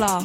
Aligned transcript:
l'art. 0.00 0.24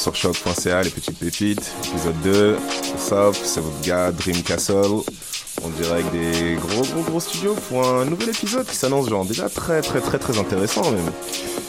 Sur 0.00 0.16
choc.ca, 0.16 0.82
les 0.82 0.88
petites 0.88 1.18
pépites. 1.18 1.70
Épisode 1.84 2.18
2. 2.24 2.54
What's 2.54 3.12
up? 3.12 3.34
C'est 3.34 3.60
votre 3.60 3.80
gars 3.82 4.10
Dream 4.12 4.42
Castle. 4.42 5.02
On 5.62 5.68
dirait 5.68 6.02
des 6.10 6.54
gros, 6.54 6.80
gros, 6.80 7.02
gros 7.02 7.20
studios 7.20 7.54
pour 7.68 7.86
un 7.86 8.06
nouvel 8.06 8.30
épisode 8.30 8.66
qui 8.66 8.76
s'annonce 8.76 9.10
genre 9.10 9.26
déjà 9.26 9.50
très, 9.50 9.82
très, 9.82 10.00
très, 10.00 10.18
très 10.18 10.38
intéressant 10.38 10.90
même. 10.90 11.12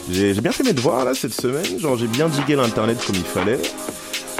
J'ai 0.09 0.33
j'ai 0.33 0.39
bien 0.39 0.53
fait 0.53 0.63
mes 0.63 0.71
devoirs 0.71 1.03
là 1.03 1.13
cette 1.13 1.33
semaine. 1.33 1.77
Genre 1.77 1.97
j'ai 1.97 2.07
bien 2.07 2.29
digué 2.29 2.55
l'internet 2.55 3.03
comme 3.05 3.17
il 3.17 3.25
fallait. 3.25 3.59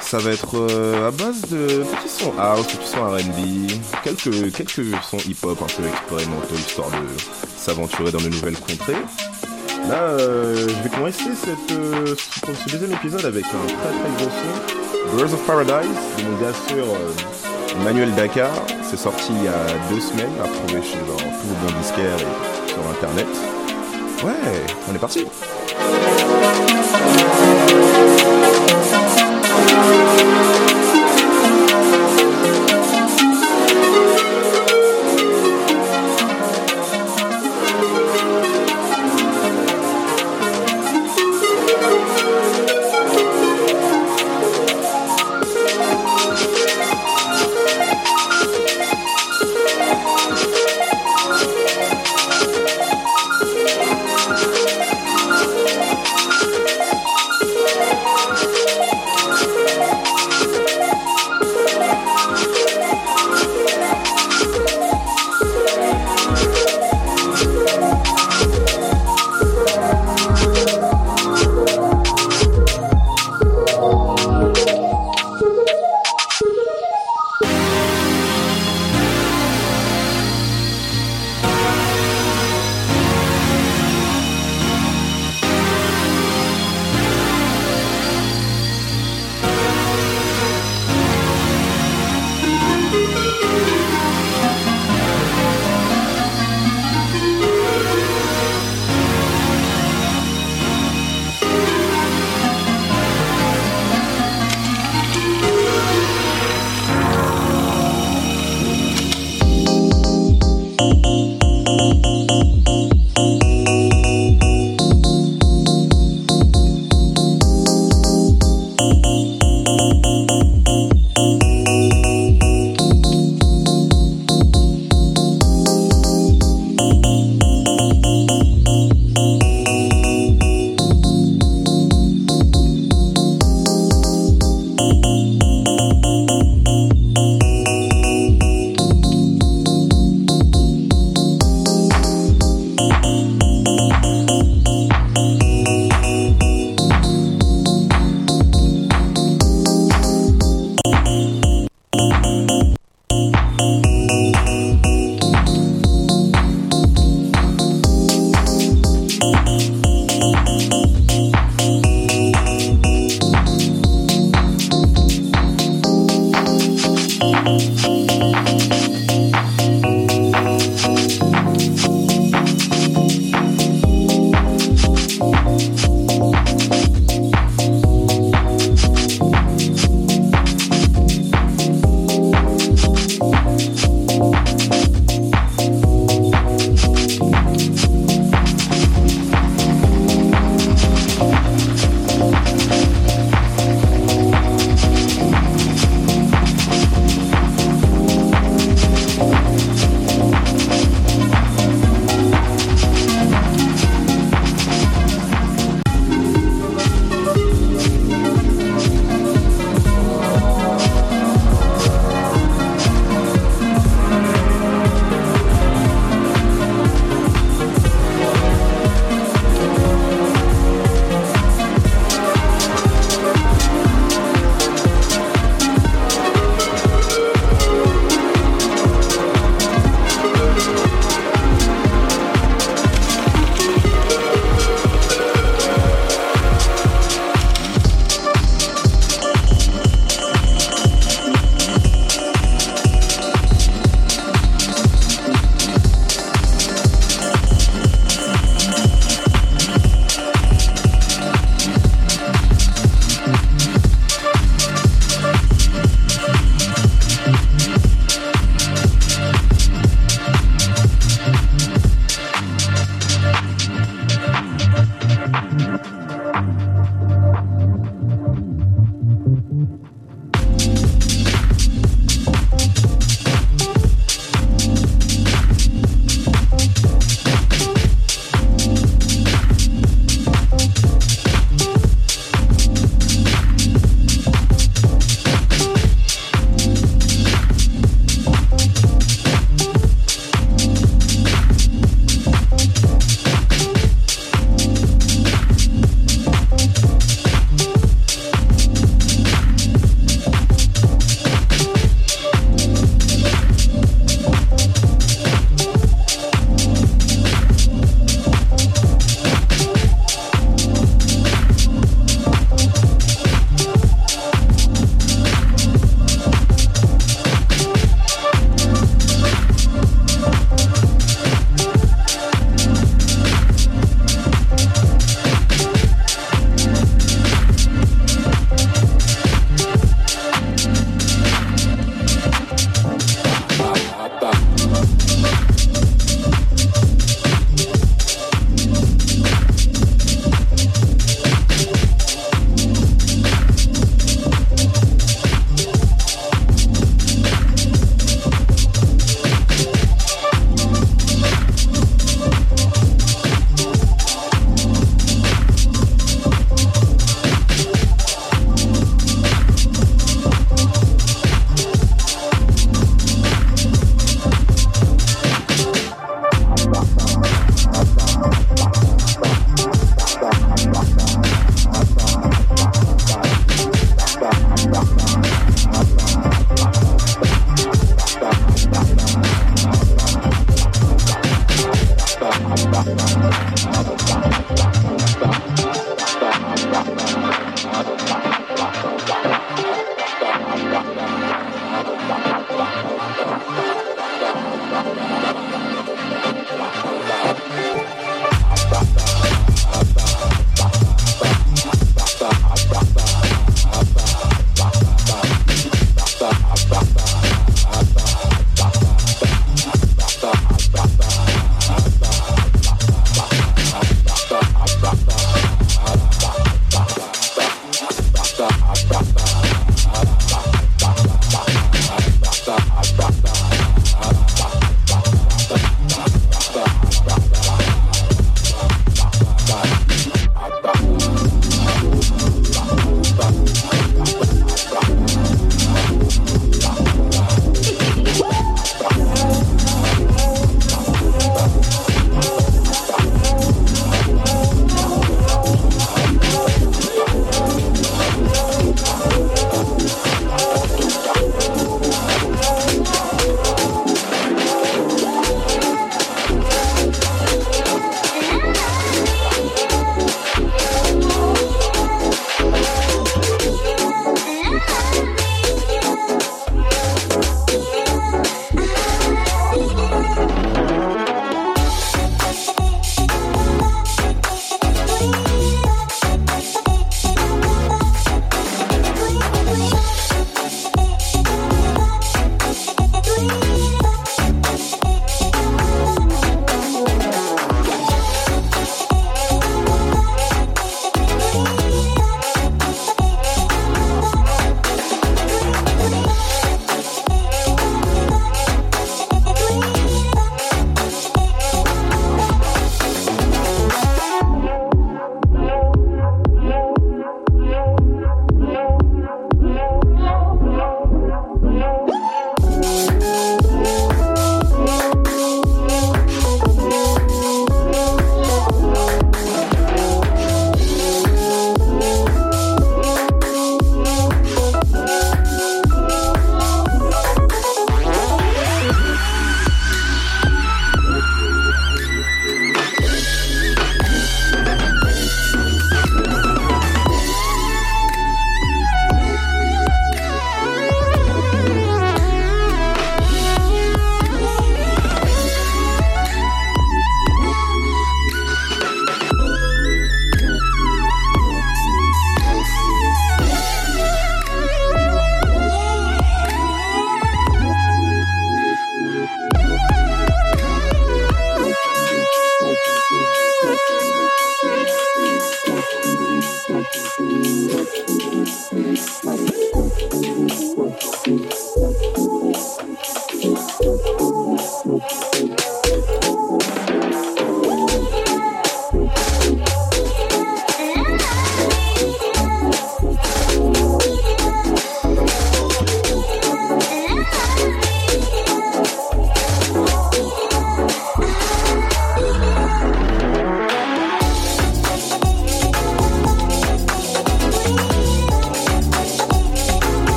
Ça 0.00 0.18
va 0.18 0.32
être 0.32 0.56
euh, 0.56 1.06
à 1.06 1.12
base 1.12 1.42
de 1.42 1.84
petits 1.84 2.08
sons 2.08 2.32
house, 2.40 2.66
petits 2.66 2.88
sons 2.88 3.04
R&B, 3.04 3.70
quelques, 4.02 4.52
quelques 4.52 4.96
sons 5.08 5.18
hip-hop 5.18 5.62
un 5.62 5.80
peu 5.80 5.88
expérimentaux 5.88 6.54
histoire 6.56 6.90
de 6.90 7.06
s'aventurer 7.56 8.10
dans 8.10 8.20
de 8.20 8.30
nouvelles 8.30 8.58
contrées. 8.58 8.94
Là, 9.88 10.02
euh, 10.02 10.66
je 10.68 10.82
vais 10.82 10.88
commencer 10.88 11.30
cette, 11.34 11.78
euh, 11.78 12.16
ce 12.16 12.70
deuxième 12.70 12.92
épisode 12.92 13.24
avec 13.24 13.44
un 13.44 13.66
très 13.66 13.76
très 13.76 14.10
gros 14.18 14.30
son. 14.30 15.16
Birds 15.16 15.32
of 15.32 15.46
Paradise, 15.46 15.88
de 16.18 16.22
mon 16.24 16.36
gars 16.40 16.52
sur 16.66 16.84
euh, 16.84 18.16
Dakar. 18.16 18.50
C'est 18.82 18.96
sorti 18.96 19.32
il 19.32 19.44
y 19.44 19.48
a 19.48 19.52
deux 19.88 20.00
semaines, 20.00 20.32
à 20.40 20.44
retrouver 20.44 20.82
chez 20.82 20.98
genre 21.06 21.18
tout 21.18 21.54
bon 21.62 21.78
disquaire 21.80 22.18
et 22.18 22.68
sur 22.68 22.80
internet. 22.90 23.26
Ouais, 24.24 24.32
on 24.90 24.94
est 24.94 24.98
parti! 24.98 25.24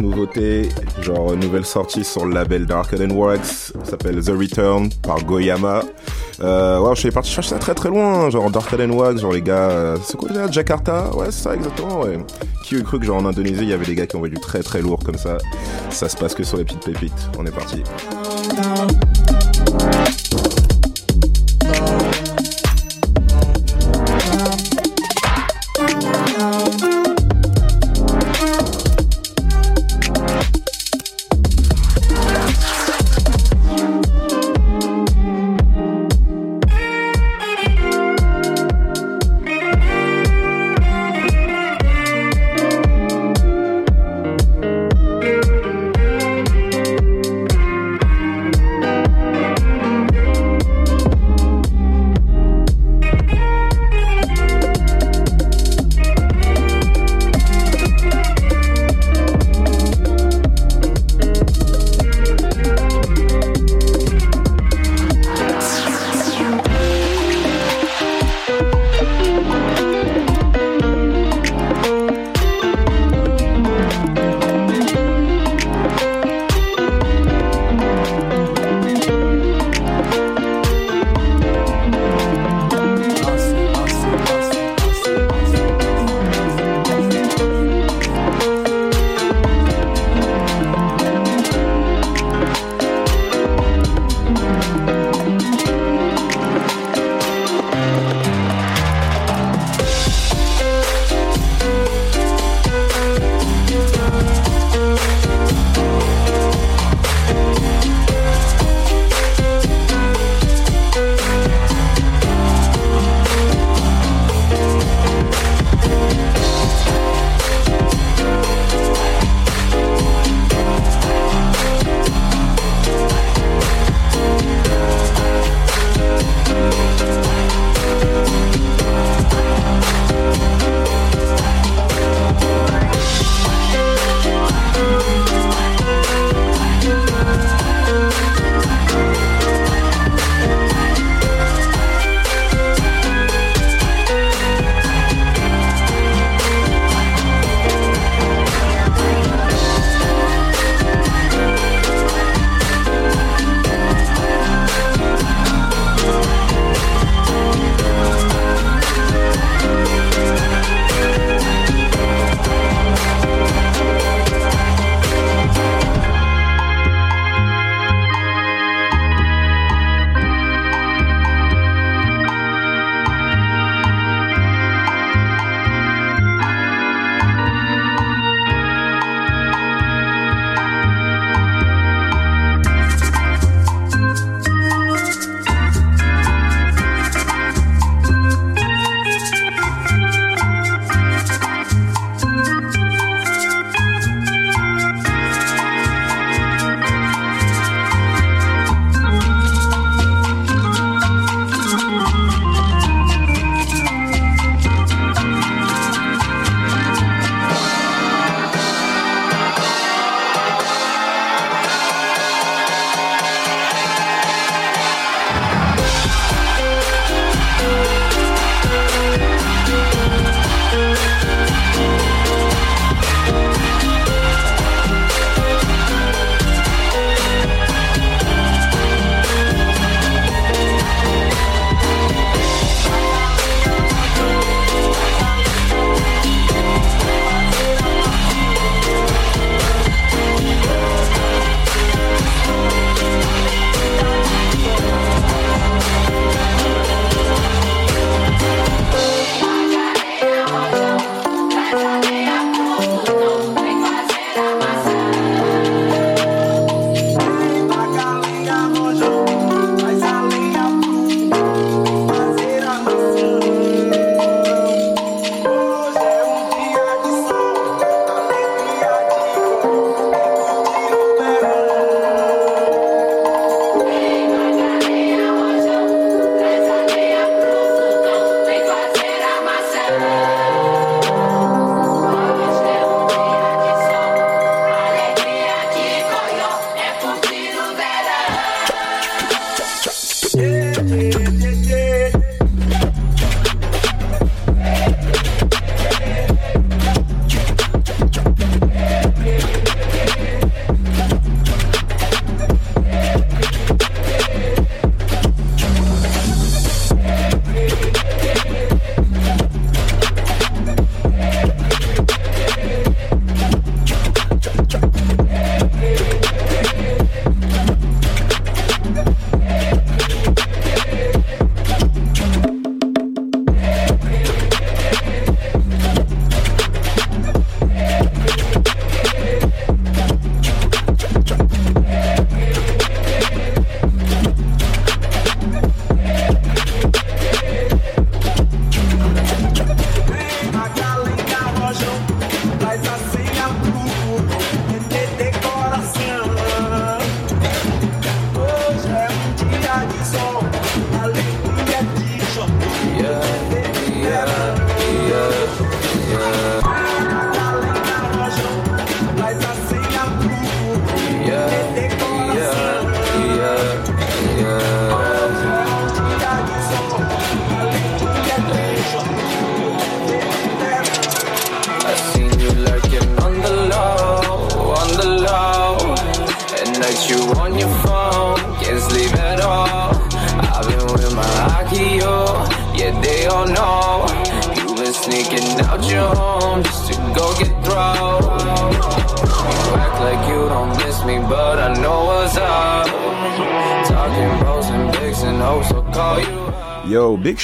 Nouveauté. 0.00 0.68
Genre, 1.02 1.36
nouvelle 1.36 1.64
sortie 1.64 2.04
sur 2.04 2.26
le 2.26 2.34
label 2.34 2.66
Dark 2.66 2.94
and 2.94 3.14
Works. 3.14 3.72
S'appelle 3.84 4.22
The 4.22 4.30
Return 4.30 4.90
par 5.02 5.24
Goyama. 5.24 5.82
Euh, 6.40 6.94
je 6.94 7.00
suis 7.00 7.10
parti 7.10 7.30
chercher 7.30 7.50
ça 7.50 7.58
très 7.58 7.74
très 7.74 7.88
loin. 7.88 8.30
Genre, 8.30 8.50
Dark 8.50 8.72
and 8.72 8.90
Wax, 8.90 9.20
genre 9.20 9.32
les 9.32 9.42
gars. 9.42 9.70
Euh, 9.70 9.96
c'est 10.02 10.16
quoi 10.16 10.28
déjà 10.28 10.50
Jakarta? 10.50 11.10
Ouais, 11.14 11.26
c'est 11.30 11.42
ça, 11.42 11.54
exactement, 11.54 12.00
ouais. 12.00 12.18
Qui 12.64 12.76
eût 12.76 12.82
cru 12.82 12.98
que 12.98 13.06
genre 13.06 13.18
en 13.18 13.26
Indonésie, 13.26 13.62
il 13.62 13.68
y 13.68 13.72
avait 13.72 13.86
des 13.86 13.94
gars 13.94 14.06
qui 14.06 14.16
envoyaient 14.16 14.34
du 14.34 14.40
très 14.40 14.62
très 14.62 14.80
lourd 14.80 15.00
comme 15.04 15.18
ça? 15.18 15.38
Ça 15.90 16.08
se 16.08 16.16
passe 16.16 16.34
que 16.34 16.44
sur 16.44 16.58
les 16.58 16.64
petites 16.64 16.84
pépites. 16.84 17.28
On 17.38 17.46
est 17.46 17.50
parti. 17.50 17.82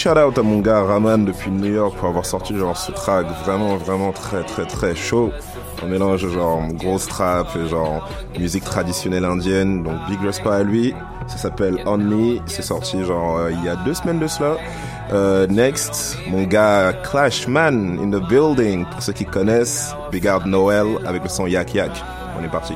Shout 0.04 0.18
out 0.18 0.36
à 0.36 0.42
mon 0.42 0.58
gars 0.58 0.82
Raman 0.82 1.24
depuis 1.24 1.50
New 1.50 1.72
York 1.72 1.96
pour 1.96 2.10
avoir 2.10 2.26
sorti 2.26 2.54
genre 2.54 2.76
ce 2.76 2.92
track 2.92 3.26
vraiment 3.42 3.78
vraiment 3.78 4.12
très 4.12 4.42
très 4.42 4.66
très 4.66 4.94
chaud. 4.94 5.30
Un 5.82 5.86
mélange 5.86 6.28
genre 6.28 6.60
grosse 6.74 7.06
trap 7.06 7.48
et 7.56 7.66
genre 7.66 8.06
musique 8.38 8.64
traditionnelle 8.64 9.24
indienne. 9.24 9.82
Donc 9.82 9.94
big 10.10 10.20
respect 10.20 10.50
à 10.50 10.62
lui. 10.62 10.94
Ça 11.26 11.38
s'appelle 11.38 11.78
On 11.86 11.96
Me. 11.96 12.38
C'est 12.44 12.60
sorti 12.60 13.02
genre 13.02 13.38
euh, 13.38 13.52
il 13.52 13.64
y 13.64 13.68
a 13.70 13.76
deux 13.76 13.94
semaines 13.94 14.18
de 14.18 14.26
cela. 14.26 14.58
Euh, 15.14 15.46
next, 15.46 16.18
mon 16.28 16.42
gars 16.42 16.92
Clashman 16.92 17.98
in 17.98 18.10
the 18.10 18.22
building. 18.28 18.84
Pour 18.84 19.00
ceux 19.00 19.14
qui 19.14 19.24
connaissent, 19.24 19.94
Big 20.12 20.28
Out 20.28 20.44
Noel 20.44 20.98
avec 21.06 21.22
le 21.22 21.30
son 21.30 21.46
Yak 21.46 21.72
Yak. 21.72 21.92
On 22.38 22.44
est 22.44 22.50
parti. 22.50 22.74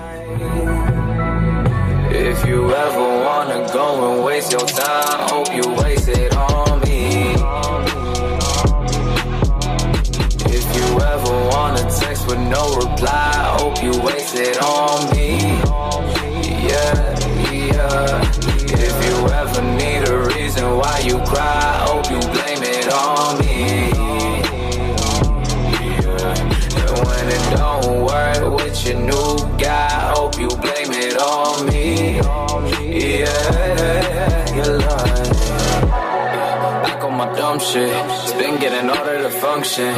Shit. 37.73 37.91
It's 38.23 38.33
been 38.33 38.59
getting 38.59 38.89
harder 38.89 39.19
to 39.23 39.31
function. 39.31 39.95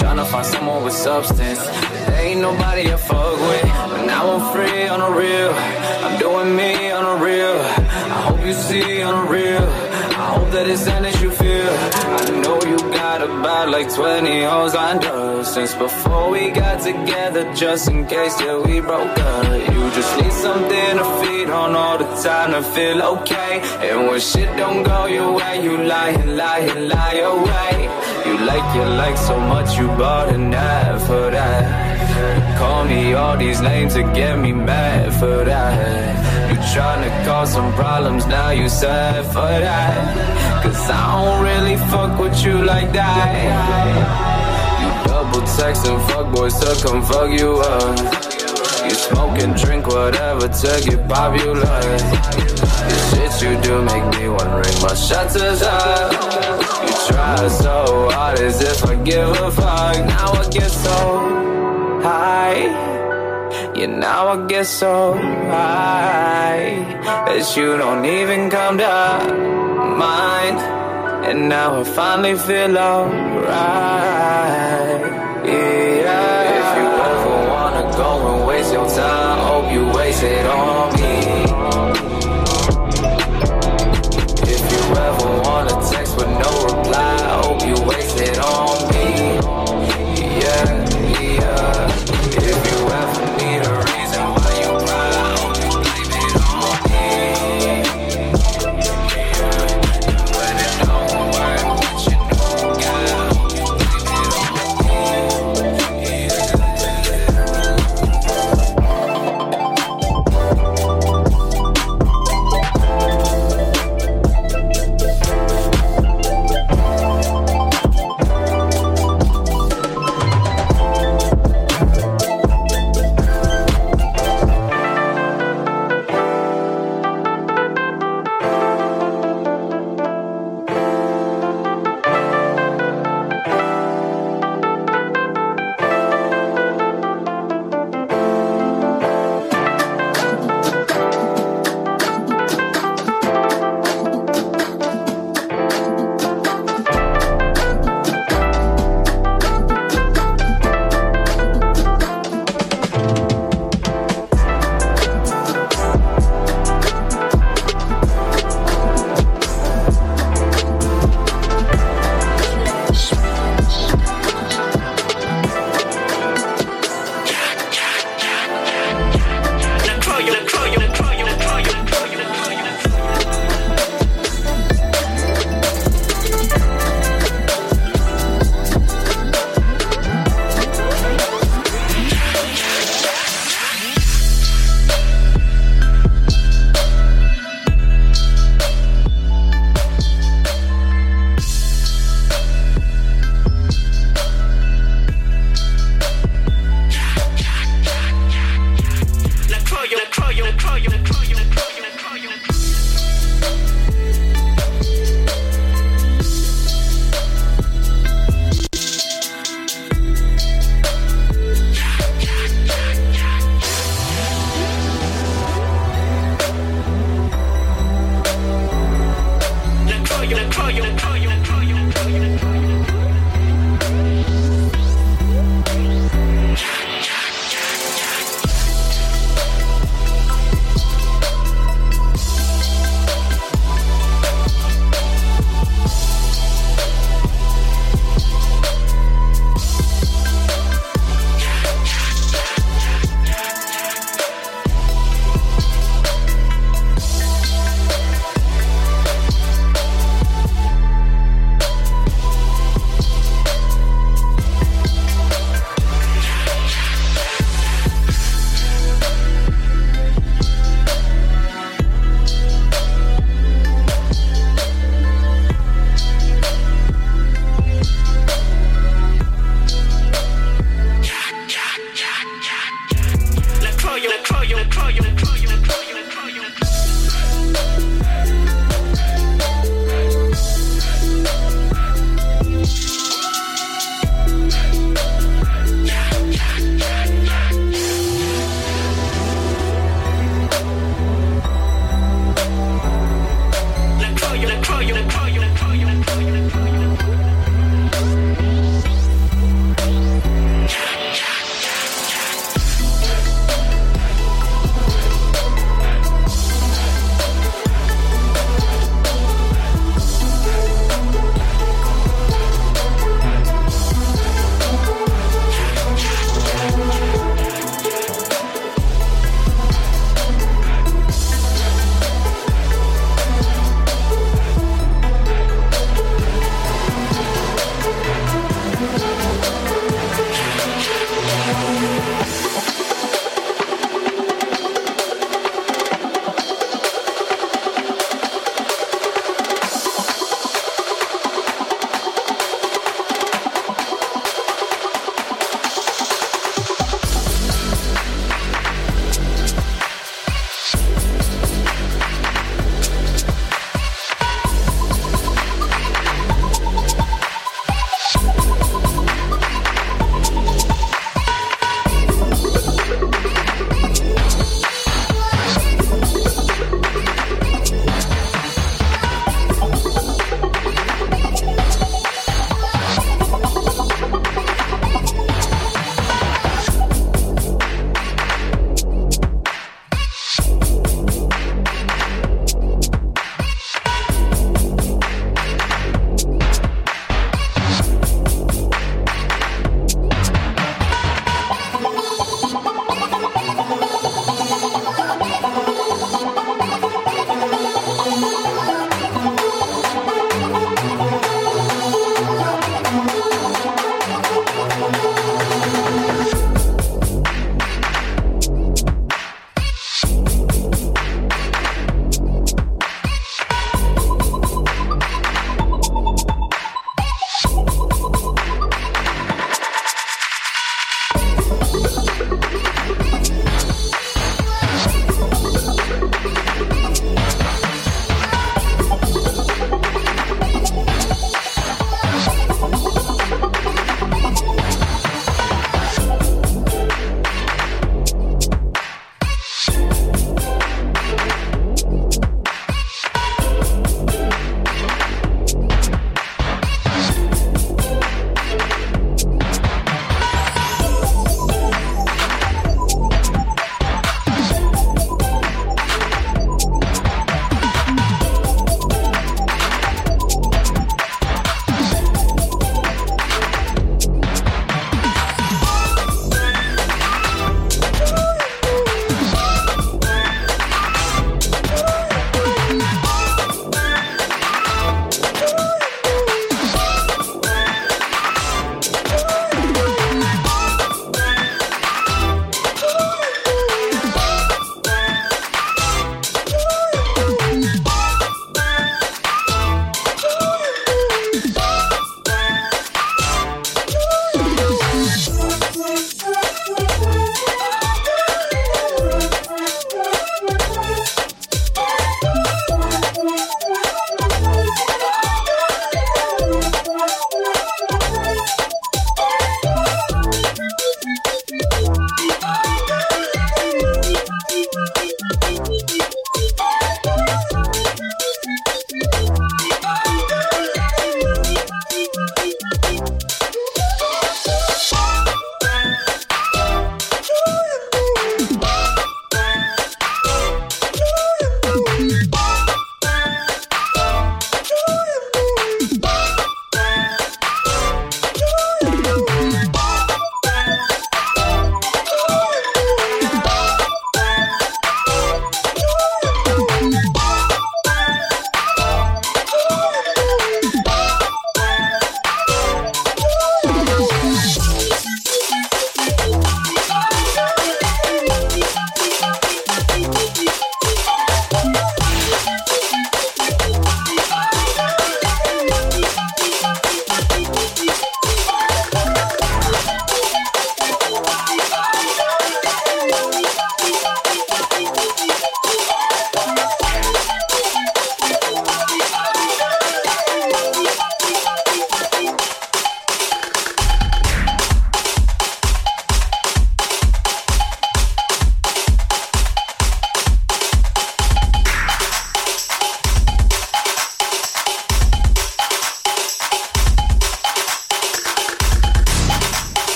Tryna 0.00 0.26
find 0.26 0.46
someone 0.46 0.84
with 0.84 0.94
substance. 0.94 1.62
There 2.06 2.24
ain't 2.26 2.40
nobody 2.40 2.92
I 2.92 2.96
fuck 2.96 3.36
with. 3.48 3.62
But 3.90 4.02
now 4.06 4.24
I'm 4.34 4.44
free 4.54 4.88
on 4.88 5.00
the 5.04 5.10
real. 5.22 5.52
I'm 6.04 6.18
doing 6.18 6.56
me 6.56 6.90
on 6.90 7.04
the 7.10 7.24
real. 7.24 7.56
I 8.16 8.20
hope 8.26 8.40
you 8.46 8.54
see 8.54 9.02
on 9.02 9.14
the 9.18 9.32
real. 9.32 9.64
I 10.22 10.26
hope 10.34 10.50
that 10.52 10.66
it's 10.68 10.86
as 10.86 11.22
you 11.22 11.30
feel. 11.30 11.72
I 12.18 12.40
know 12.42 12.58
you 12.70 12.78
got 13.00 13.22
about 13.22 13.68
like 13.68 13.92
20 13.94 14.42
hoes 14.44 14.74
lined 14.74 15.04
up 15.04 15.29
since 15.44 15.74
before 15.74 16.30
we 16.30 16.50
got 16.50 16.82
together, 16.82 17.42
just 17.54 17.88
in 17.88 18.06
case 18.06 18.34
that 18.36 18.62
we 18.66 18.80
broke 18.80 19.18
up. 19.18 19.44
You 19.72 19.82
just 19.90 20.12
need 20.20 20.32
something 20.32 20.92
to 20.98 21.06
feed 21.20 21.48
on 21.48 21.74
all 21.74 21.98
the 21.98 22.08
time 22.22 22.52
to 22.52 22.62
feel 22.62 23.02
okay. 23.14 23.60
And 23.88 24.08
when 24.08 24.20
shit 24.20 24.54
don't 24.56 24.82
go 24.82 25.06
your 25.06 25.32
way, 25.32 25.62
you 25.62 25.76
lie 25.78 26.10
and 26.10 26.36
lie 26.36 26.60
and 26.60 26.88
lie 26.88 27.20
away. 27.34 27.72
You 28.26 28.38
like 28.44 28.74
your 28.74 28.90
like 29.02 29.16
so 29.16 29.38
much, 29.40 29.78
you 29.78 29.86
bought 29.88 30.28
an 30.28 30.52
ad 30.52 31.00
for 31.02 31.30
that. 31.30 31.62
you 32.50 32.58
Call 32.58 32.84
me 32.84 33.14
all 33.14 33.36
these 33.36 33.60
names 33.60 33.94
to 33.94 34.02
get 34.12 34.38
me 34.38 34.52
mad 34.52 35.12
for 35.14 35.44
that. 35.44 36.50
You 36.50 36.56
tryna 36.74 37.24
cause 37.24 37.52
some 37.52 37.72
problems, 37.74 38.26
now 38.26 38.50
you 38.50 38.68
sad 38.68 39.24
for 39.26 39.52
that. 39.66 40.62
Cause 40.62 40.90
I 40.90 41.24
don't 41.24 41.42
really 41.42 41.76
fuck 41.90 42.18
with 42.20 42.44
you 42.44 42.62
like 42.62 42.92
that. 42.92 44.29
You 45.30 45.36
double 45.36 45.46
text 45.56 45.86
and 45.86 46.02
fuck 46.10 46.34
boys 46.34 46.58
to 46.58 46.74
come 46.84 47.02
fuck 47.02 47.30
you 47.30 47.58
up. 47.58 47.98
You 48.84 48.90
smoke 48.90 49.38
and 49.38 49.54
drink 49.54 49.86
whatever 49.86 50.48
to 50.48 50.82
get 50.84 51.08
popular. 51.08 51.80
The 52.90 52.96
shit 53.10 53.42
you 53.42 53.60
do 53.62 53.82
make 53.82 54.04
me 54.18 54.28
wanna 54.28 54.56
ring 54.56 54.82
my 54.82 54.94
shutters 54.94 55.62
up. 55.62 56.12
You 56.82 56.94
try 57.08 57.48
so 57.48 58.08
hard 58.10 58.40
as 58.40 58.60
if 58.60 58.84
I 58.84 58.96
give 59.04 59.28
a 59.28 59.50
fuck. 59.52 59.96
Now 60.06 60.32
I 60.32 60.48
get 60.50 60.70
so 60.70 60.98
high. 62.02 62.64
Yeah, 63.76 63.86
now 63.86 64.28
I 64.28 64.46
get 64.46 64.66
so 64.66 65.14
high 65.14 66.84
that 67.04 67.56
you 67.56 67.76
don't 67.76 68.04
even 68.04 68.50
come 68.50 68.78
to 68.78 69.24
mind. 69.96 70.58
And 71.28 71.48
now 71.48 71.80
I 71.80 71.84
finally 71.84 72.36
feel 72.36 72.76
alright. 72.76 74.10
If 75.52 76.68
you 76.78 76.86
ever 77.10 77.34
wanna 77.50 77.84
go 77.96 78.34
and 78.34 78.46
waste 78.46 78.72
your 78.72 78.88
time, 78.88 79.38
hope 79.48 79.72
you 79.72 79.84
waste 79.98 80.22
it 80.22 80.46
on 80.46 80.92
me. 80.94 81.16
If 84.54 84.62
you 84.72 84.82
ever 85.06 85.28
wanna 85.44 85.74
text 85.90 86.16
with 86.16 86.28
no 86.28 86.50
reply, 86.68 87.16
hope 87.42 87.62
you 87.66 87.76
waste 87.84 88.20
it 88.20 88.38
on 88.38 88.88
me. 88.92 88.99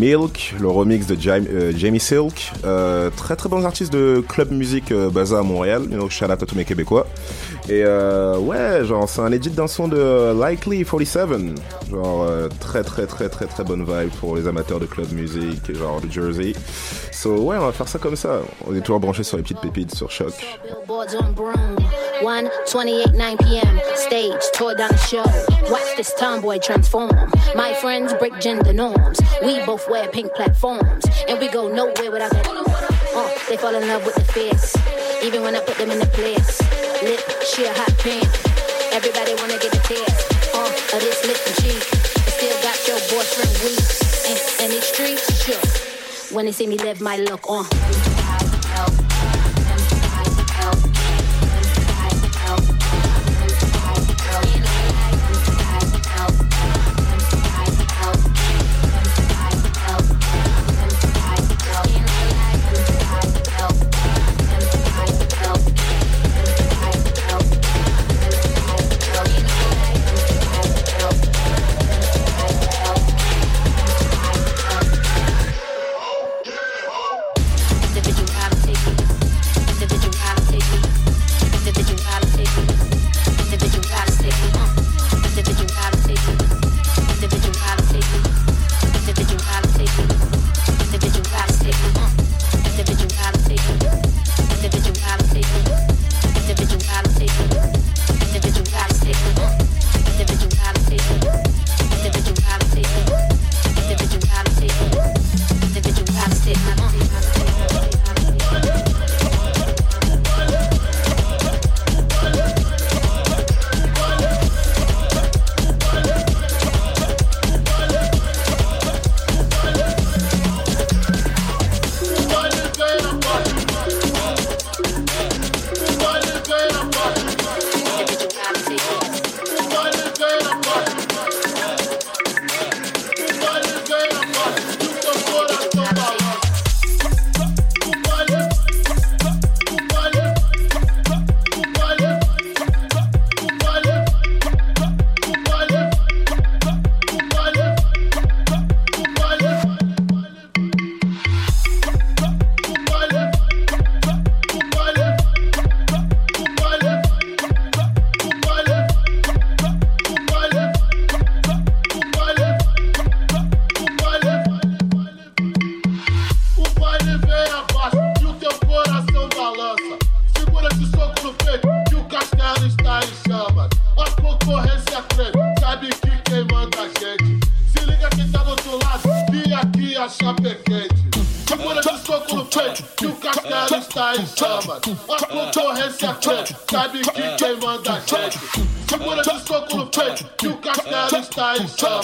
Milk, 0.00 0.54
le 0.58 0.66
remix 0.68 1.06
de 1.06 1.14
Jamie 1.76 2.00
Silk. 2.00 2.52
très 3.16 3.36
très 3.36 3.50
bons 3.50 3.66
artistes 3.66 3.92
de 3.92 4.24
club 4.26 4.50
musique 4.50 4.94
basé 4.94 5.36
à 5.36 5.42
Montréal. 5.42 5.86
Donc 5.88 6.10
shout 6.10 6.24
out 6.24 6.42
à 6.42 6.46
tous 6.46 6.54
mes 6.54 6.64
Québécois. 6.64 7.06
Et 7.68 7.84
ouais, 7.84 8.82
genre 8.84 9.06
c'est 9.06 9.20
un 9.20 9.30
edit 9.30 9.50
d'un 9.50 9.66
son 9.66 9.88
de 9.88 10.32
Likely 10.42 10.86
47. 10.86 11.20
Genre 11.90 12.26
très 12.60 12.82
très 12.82 13.06
très 13.06 13.28
très 13.28 13.44
très 13.44 13.62
bonne 13.62 13.84
vibe 13.84 14.10
pour 14.20 14.36
les 14.36 14.48
amateurs 14.48 14.80
de 14.80 14.86
club 14.86 15.12
musique, 15.12 15.70
genre 15.76 16.00
de 16.00 16.10
Jersey. 16.10 16.54
So 17.12 17.36
ouais, 17.42 17.58
on 17.58 17.66
va 17.66 17.72
faire 17.72 17.88
ça 17.88 17.98
comme 17.98 18.16
ça. 18.16 18.40
On 18.66 18.74
est 18.74 18.80
toujours 18.80 19.00
branché 19.00 19.22
sur 19.22 19.36
les 19.36 19.42
petites 19.42 19.60
pépites 19.60 19.94
sur 19.94 20.10
Choc. 20.10 20.32
1, 22.22 22.42
28, 22.66 23.14
9 23.16 23.36
p.m. 23.38 23.80
Stage, 23.96 24.52
tore 24.52 24.74
down 24.74 24.88
the 24.90 24.96
show. 24.98 25.24
Watch 25.70 25.96
this 25.96 26.14
tomboy 26.18 26.58
transform. 26.58 27.10
My 27.54 27.72
friends 27.80 28.12
break 28.18 28.38
gender 28.40 28.74
norms. 28.74 29.18
We 29.42 29.64
both 29.64 29.88
wear 29.88 30.08
pink 30.08 30.34
platforms. 30.34 31.04
And 31.26 31.38
we 31.38 31.48
go 31.48 31.68
nowhere 31.68 32.10
without 32.10 32.30
that. 32.30 32.46
Uh, 33.14 33.30
they 33.48 33.56
fall 33.56 33.74
in 33.74 33.88
love 33.88 34.04
with 34.04 34.14
the 34.14 34.24
face. 34.32 34.76
Even 35.24 35.42
when 35.42 35.56
I 35.56 35.60
put 35.60 35.78
them 35.78 35.90
in 35.90 35.98
the 35.98 36.06
place. 36.06 36.60
Lip, 37.02 37.20
sheer 37.42 37.72
hot 37.72 37.96
pink. 37.98 38.28
Everybody 38.92 39.34
wanna 39.36 39.58
get 39.58 39.74
a 39.74 39.80
taste. 39.88 40.54
Uh, 40.54 40.66
of 40.66 41.00
this 41.00 41.24
lip 41.26 41.40
and 41.46 41.56
cheek. 41.62 41.84
I 42.26 42.30
still 42.36 42.56
got 42.62 42.78
your 42.86 43.00
boyfriend 43.08 43.54
weak. 43.64 43.80
And, 44.28 44.38
and 44.60 44.72
these 44.72 44.84
streets 44.84 45.26
shook. 45.42 46.34
When 46.34 46.44
they 46.44 46.52
see 46.52 46.66
me 46.66 46.76
live 46.76 47.00
my 47.00 47.16
look 47.16 47.48
on. 47.48 47.66
Uh. 47.72 48.49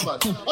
Muhammad. 0.07 0.46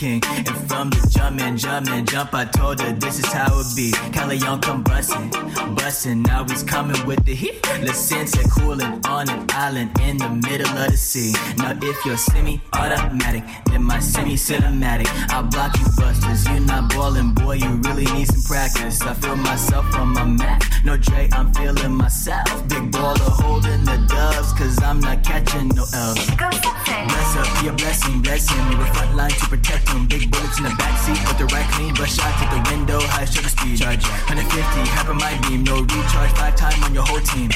king. 0.00 0.22
And 0.24 0.48
from 0.66 0.88
the 0.88 1.09
jump, 1.38 1.88
in, 1.90 2.06
jump. 2.06 2.34
I 2.34 2.44
told 2.44 2.80
her 2.80 2.92
this 2.92 3.18
is 3.18 3.32
how 3.32 3.60
it 3.60 3.66
be. 3.76 3.92
Young 4.30 4.60
come 4.60 4.82
bustin', 4.84 5.28
bustin', 5.74 6.22
now 6.22 6.44
he's 6.44 6.62
coming 6.62 7.04
with 7.04 7.24
the 7.24 7.34
heat. 7.34 7.60
La 7.82 7.92
Senza 7.92 8.48
coolin' 8.48 9.04
on 9.06 9.28
an 9.28 9.44
island 9.50 9.90
in 10.00 10.18
the 10.18 10.28
middle 10.28 10.68
of 10.78 10.90
the 10.90 10.96
sea. 10.96 11.32
Now 11.58 11.76
if 11.82 12.04
you're 12.04 12.16
semi-automatic, 12.16 13.42
then 13.66 13.82
my 13.82 13.98
semi-cinematic. 13.98 15.08
I'll 15.30 15.42
block 15.42 15.76
you 15.78 15.86
busters, 15.96 16.46
you're 16.46 16.60
not 16.60 16.90
ballin', 16.90 17.34
boy, 17.34 17.54
you 17.54 17.80
really 17.84 18.04
need 18.12 18.28
some 18.28 18.42
practice. 18.42 19.02
I 19.02 19.14
feel 19.14 19.36
myself 19.36 19.92
on 19.96 20.08
my 20.14 20.24
mat, 20.24 20.64
no 20.84 20.96
Dre, 20.96 21.28
I'm 21.32 21.52
feeling 21.52 21.94
myself. 21.94 22.68
Big 22.68 22.90
baller 22.92 23.32
holding 23.42 23.84
the 23.84 23.98
doves, 24.08 24.52
cause 24.52 24.80
I'm 24.82 25.00
not 25.00 25.24
catching 25.24 25.68
no 25.68 25.84
L's. 25.92 26.24
Bless 26.36 27.36
up, 27.36 27.62
be 27.62 27.68
a 27.68 27.72
blessing, 27.72 28.22
blessing. 28.22 28.68
We 28.68 28.76
were 28.76 28.84
front 28.86 29.16
line 29.16 29.30
to 29.30 29.46
protect 29.46 29.86
them. 29.86 30.06
Big 30.06 30.30
bullets 30.30 30.58
in 30.58 30.64
the 30.64 30.70
backseat 30.70 31.19
with 31.28 31.38
the 31.38 31.46
right 31.54 31.68
clean, 31.72 31.94
but 31.94 32.08
shots 32.08 32.40
at 32.42 32.50
the 32.50 32.60
window. 32.70 33.00
High 33.00 33.24
sugar 33.24 33.48
speed. 33.48 33.78
Charge 33.78 34.04
150, 34.28 34.50
hyper 34.90 35.14
my 35.14 35.34
beam. 35.48 35.64
No 35.64 35.82
recharge, 35.82 36.32
five 36.36 36.56
time 36.56 36.82
on 36.84 36.94
your 36.94 37.04
whole 37.04 37.20
team. 37.20 37.50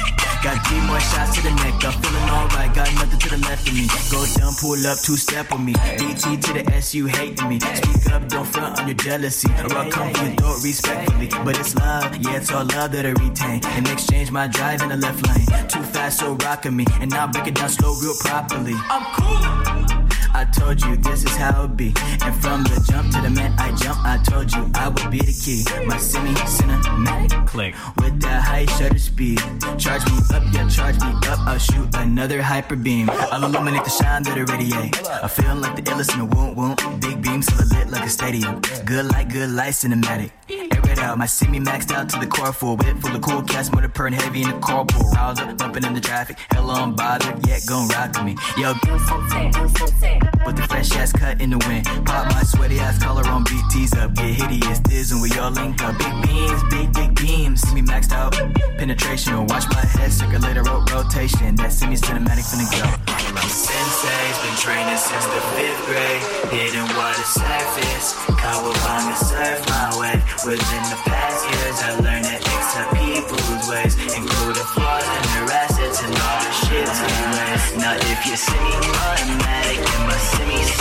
Got 0.44 0.60
three 0.66 0.80
more 0.84 1.00
shots 1.00 1.36
to 1.36 1.40
the 1.42 1.52
neck. 1.64 1.80
I'm 1.84 1.92
feeling 2.02 2.28
alright. 2.28 2.74
Got 2.74 2.92
nothing 3.00 3.18
to 3.18 3.28
the 3.30 3.40
left 3.48 3.68
of 3.68 3.74
me. 3.74 3.86
Go 4.10 4.20
down, 4.36 4.52
pull 4.60 4.80
up, 4.86 4.98
two 5.00 5.16
step 5.16 5.50
with 5.50 5.60
me. 5.60 5.72
DT 5.72 6.40
to 6.42 6.52
the 6.52 6.64
S, 6.74 6.94
you 6.94 7.06
hating 7.06 7.48
me. 7.48 7.60
Speak 7.60 8.12
up, 8.12 8.28
don't 8.28 8.46
front 8.46 8.78
on 8.80 8.88
your 8.88 8.96
jealousy. 8.96 9.48
Come 9.48 10.12
for 10.12 10.24
your 10.24 10.36
throat 10.36 10.58
respectfully. 10.62 11.28
But 11.44 11.58
it's 11.58 11.74
love, 11.74 12.16
yeah, 12.18 12.36
it's 12.36 12.52
all 12.52 12.64
love 12.66 12.92
that 12.92 13.06
I 13.06 13.16
retain. 13.16 13.60
In 13.78 13.86
exchange, 13.86 14.30
my 14.30 14.46
drive 14.46 14.82
in 14.82 14.90
the 14.90 14.96
left 14.96 15.26
lane. 15.26 15.68
Too 15.68 15.82
fast, 15.82 16.20
so 16.20 16.34
rockin' 16.34 16.76
me. 16.76 16.84
And 17.00 17.10
now 17.10 17.26
break 17.26 17.46
it 17.46 17.54
down 17.54 17.68
slow, 17.68 17.94
real 18.02 18.14
properly. 18.20 18.74
I'm 18.90 19.04
cool. 19.16 19.83
I 20.34 20.44
told 20.44 20.82
you 20.82 20.96
this 20.96 21.24
is 21.24 21.36
how 21.36 21.64
it 21.64 21.76
be. 21.76 21.94
And 22.24 22.34
from 22.42 22.64
the 22.64 22.84
jump 22.90 23.12
to 23.14 23.20
the 23.22 23.30
man 23.30 23.54
I 23.58 23.70
jump, 23.76 24.04
I 24.04 24.18
told 24.18 24.52
you 24.52 24.70
I 24.74 24.88
would 24.88 25.10
be 25.10 25.18
the 25.18 25.32
key. 25.32 25.64
My 25.86 25.96
semi 25.96 26.34
cinematic 26.34 27.46
click 27.46 27.74
with 27.96 28.20
that 28.22 28.42
high 28.42 28.66
shutter 28.66 28.98
speed. 28.98 29.38
Charge 29.78 30.04
me 30.10 30.18
up, 30.34 30.42
yeah, 30.52 30.68
charge 30.68 30.98
me 31.00 31.12
up. 31.30 31.38
I'll 31.46 31.58
shoot 31.58 31.88
another 31.94 32.42
hyper 32.42 32.76
beam. 32.76 33.08
I'll 33.10 33.44
illuminate 33.44 33.84
the 33.84 33.90
shine 33.90 34.24
that 34.24 34.36
it 34.36 34.50
radiate. 34.50 35.06
I 35.06 35.28
feel 35.28 35.54
like 35.54 35.76
the 35.76 35.82
illest 35.82 36.12
in 36.14 36.18
the 36.18 36.36
womb, 36.36 36.56
womb. 36.56 36.76
Big 37.00 37.22
beams 37.22 37.46
till 37.46 37.66
lit 37.68 37.90
like 37.90 38.04
a 38.04 38.10
stadium. 38.10 38.60
Good 38.84 39.06
light, 39.12 39.28
good 39.28 39.50
light, 39.50 39.74
cinematic. 39.74 40.32
Air 40.50 40.90
it 40.90 40.98
out, 40.98 41.16
my 41.16 41.26
semi 41.26 41.60
maxed 41.60 41.92
out 41.92 42.08
to 42.10 42.18
the 42.18 42.26
core 42.26 42.52
full. 42.52 42.76
Whip 42.76 42.98
full 42.98 43.14
of 43.14 43.22
cool 43.22 43.42
cats, 43.42 43.70
motor 43.72 43.88
purring 43.88 44.14
heavy 44.14 44.42
in 44.42 44.48
the 44.48 44.56
carpool. 44.56 45.12
Riled 45.12 45.38
up, 45.38 45.56
bumping 45.58 45.84
in 45.84 45.94
the 45.94 46.00
traffic. 46.00 46.38
Hell 46.50 46.70
on 46.70 46.96
bothered, 46.96 47.46
yet 47.46 47.62
gon' 47.66 47.88
rock 47.88 48.14
with 48.14 48.24
me. 48.24 48.36
Yo, 48.56 48.74
with 50.46 50.56
the 50.56 50.62
fresh 50.62 50.90
ass 50.96 51.12
cut 51.12 51.40
in 51.40 51.50
the 51.50 51.58
wind. 51.66 51.84
Pop 52.06 52.26
my 52.32 52.42
sweaty 52.42 52.78
ass 52.78 52.98
collar 53.02 53.26
on 53.28 53.44
BTs 53.44 53.96
up. 53.96 54.14
Get 54.14 54.34
hideous, 54.34 54.78
diz 54.80 55.12
and 55.12 55.20
we 55.22 55.30
all 55.38 55.50
link 55.50 55.82
up. 55.82 55.96
Big 55.98 56.14
beams, 56.26 56.62
big, 56.70 56.92
big 56.92 57.14
beams. 57.14 57.60
See 57.62 57.74
me 57.74 57.82
maxed 57.82 58.12
out. 58.12 58.32
Penetration, 58.78 59.46
watch 59.46 59.64
my 59.70 59.84
head 59.96 60.12
circulate 60.12 60.56
a 60.56 60.62
rotation. 60.62 61.56
That 61.56 61.72
semi 61.72 61.96
cinematic 61.96 62.46
finna 62.46 62.66
go. 62.70 62.84
Sensei's 63.48 64.38
been 64.42 64.56
training 64.60 65.00
since 65.00 65.26
the 65.26 65.40
fifth 65.56 65.82
grade. 65.86 66.22
Hidden 66.52 66.88
water 66.96 67.26
surface. 67.26 68.14
Kawabanga 68.40 69.16
surf 69.16 69.60
my 69.68 69.88
way. 69.98 70.16
Within 70.44 70.84
the 70.92 70.98
past 71.08 71.40
years, 71.48 71.78
I 71.82 71.90
learned 72.00 72.26
to 72.26 72.36
accept 72.36 72.90
people's 72.94 73.64
ways, 73.68 73.94
including 74.14 74.68
flaws 74.74 75.04
and 75.04 75.24
their 75.32 75.56
assets 75.56 76.02
and 76.02 76.14
all 76.14 76.38
the 76.44 76.52
shit 76.64 76.86
to 76.86 77.06
waste. 77.34 77.76
Now, 77.76 77.96
if 77.96 78.20
you 78.26 78.36
see 78.36 78.70
my 78.92 79.14
my 79.40 79.63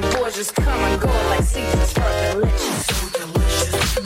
them. 0.00 0.10
Boys 0.12 0.34
just 0.34 0.54
come 0.54 0.80
and 0.80 1.00
go 1.00 1.08
like 1.08 1.42
seasons. 1.42 1.92
Fergalicious. 1.94 2.86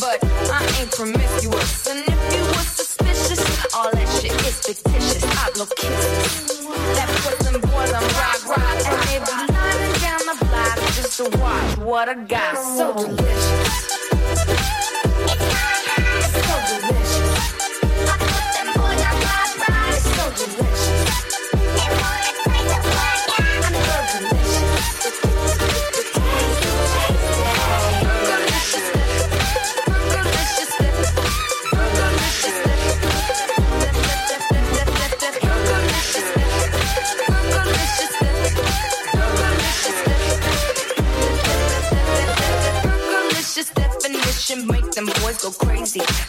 But 0.01 0.23
I 0.51 0.63
ain't 0.81 0.91
promiscuous. 0.91 1.87
And 1.89 2.01
if 2.01 2.35
you 2.35 2.43
were 2.45 2.67
suspicious, 2.79 3.75
all 3.75 3.91
that 3.91 4.09
shit 4.21 4.33
is 4.33 4.61
fictitious. 4.61 5.25
I 5.25 5.51
blow 5.55 5.67
kisses. 5.67 6.59
That 6.97 7.09
puts 7.23 7.51
them 7.51 7.61
boys 7.61 7.93
on 7.93 8.03
rock, 8.21 8.41
rock. 8.49 8.87
And 8.87 9.03
they 9.09 9.19
be 9.19 9.53
lining 9.53 9.95
down 10.01 10.21
the 10.31 10.45
block 10.45 10.77
just 10.95 11.17
to 11.19 11.39
watch 11.39 11.79
what 11.79 12.09
I 12.09 12.15
got. 12.15 12.57
So 12.77 12.93
delicious. 12.95 13.88
Go 45.99 46.28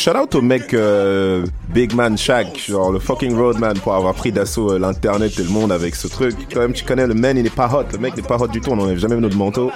shout 0.00 0.16
out 0.16 0.34
au 0.34 0.40
mec 0.40 0.72
euh, 0.72 1.44
Big 1.68 1.94
Man 1.94 2.16
Shaq, 2.16 2.58
genre 2.70 2.90
le 2.90 2.98
fucking 2.98 3.36
roadman 3.36 3.78
pour 3.80 3.94
avoir 3.94 4.14
pris 4.14 4.32
d'assaut 4.32 4.72
euh, 4.72 4.78
l'internet 4.78 5.38
et 5.38 5.42
le 5.42 5.50
monde 5.50 5.70
avec 5.72 5.94
ce 5.94 6.08
truc. 6.08 6.34
Quand 6.50 6.60
même, 6.60 6.72
tu 6.72 6.86
connais 6.86 7.06
le 7.06 7.12
man, 7.12 7.36
il 7.36 7.44
est 7.44 7.54
pas 7.54 7.70
hot, 7.70 7.84
le 7.92 7.98
mec 7.98 8.16
n'est 8.16 8.22
pas 8.22 8.38
hot 8.38 8.46
du 8.48 8.62
tout, 8.62 8.70
on 8.70 8.76
n'enlève 8.76 8.96
jamais 8.96 9.16
notre 9.16 9.36
manteau. 9.36 9.70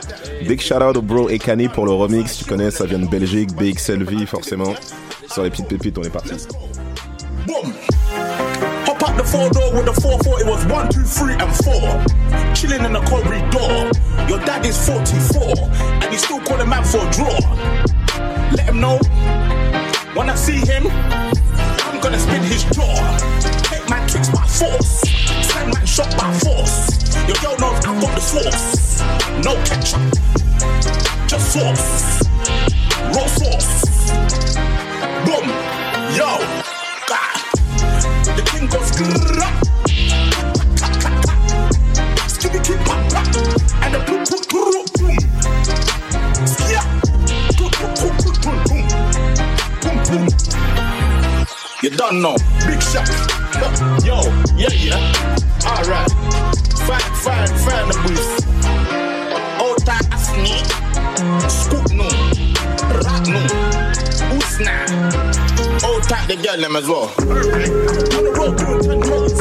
Big 0.48 0.62
shout 0.62 0.76
out 0.76 0.96
au 0.96 1.02
bro 1.02 1.28
Ekani 1.28 1.68
pour 1.68 1.84
le 1.84 1.92
remix, 1.92 2.38
tu 2.38 2.46
connais, 2.46 2.70
ça 2.70 2.86
vient 2.86 3.00
de 3.00 3.06
Belgique, 3.06 3.54
Big 3.54 3.78
Selvi 3.78 4.24
forcément. 4.24 4.72
Sur 5.30 5.42
les 5.42 5.50
petites 5.50 5.68
pépites, 5.68 5.98
on 5.98 6.02
est 6.02 6.10
parti. 6.10 6.32
Boom. 7.46 7.74
Hop 8.86 9.02
up 9.02 9.16
the 9.18 9.24
four 9.24 9.50
door 9.50 9.74
with 9.74 9.84
the 9.84 10.00
4-4, 10.00 10.40
it 10.40 10.46
was 10.46 10.64
1, 10.64 10.88
2, 10.88 11.00
3 11.02 11.34
and 11.34 11.54
four. 11.62 12.54
Chilling 12.54 12.84
in 12.86 12.94
the 12.94 13.00
corridor. 13.00 13.90
Your 14.26 14.38
dad 14.46 14.64
is 14.64 14.78
44, 14.88 15.68
and 15.68 16.04
he's 16.04 16.24
still 16.24 16.40
calling 16.40 16.68
man 16.70 16.82
for 16.82 17.06
a 17.06 17.10
draw. 17.10 17.38
Let 18.56 18.66
him 18.66 18.80
know 18.80 18.98
Wanna 20.16 20.36
see 20.36 20.58
him, 20.58 20.86
I'm 20.86 22.00
gonna 22.00 22.18
spin 22.20 22.42
his 22.44 22.62
jaw. 22.64 23.18
Take 23.64 23.88
my 23.90 23.98
tricks 24.06 24.28
by 24.28 24.46
force. 24.46 25.00
Send 25.42 25.72
my 25.74 25.84
shot 25.84 26.16
by 26.16 26.32
force. 26.38 27.02
Your 27.26 27.36
girl 27.42 27.56
knows 27.58 27.84
I've 27.84 28.00
got 28.00 28.14
the 28.14 28.20
force. 28.20 29.00
No 29.44 29.54
ketchup, 29.64 30.00
just 31.26 31.52
sauce. 31.52 32.22
Raw 33.12 33.26
sauce. 33.26 34.12
Boom, 35.26 35.48
yo, 36.14 36.38
God. 37.08 37.40
The 38.36 38.42
king 38.46 38.68
goes. 38.68 38.92
Grrr. 38.92 39.63
done 51.96 52.22
now. 52.22 52.36
Big 52.66 52.82
shot. 52.82 53.08
Yo, 54.04 54.20
yeah, 54.56 54.72
yeah. 54.72 55.36
Alright. 55.66 56.10
Fine, 56.86 57.14
fine, 57.22 57.48
fine, 57.64 57.88
the 57.88 57.96
booth. 58.04 58.44
Out 59.60 59.88
of 59.88 60.20
sneak. 60.20 60.66
Scoop 61.50 61.90
no. 61.92 62.08
Rock 63.00 63.26
no. 63.28 63.40
Usna. 64.36 64.74
Out 65.84 66.12
of 66.12 66.28
the 66.28 66.36
girl 66.42 66.60
them 66.60 66.76
as 66.76 66.86
well. 66.88 67.08
Perfect. 67.16 68.14
On 68.14 68.24
the 68.24 68.30
road, 69.10 69.33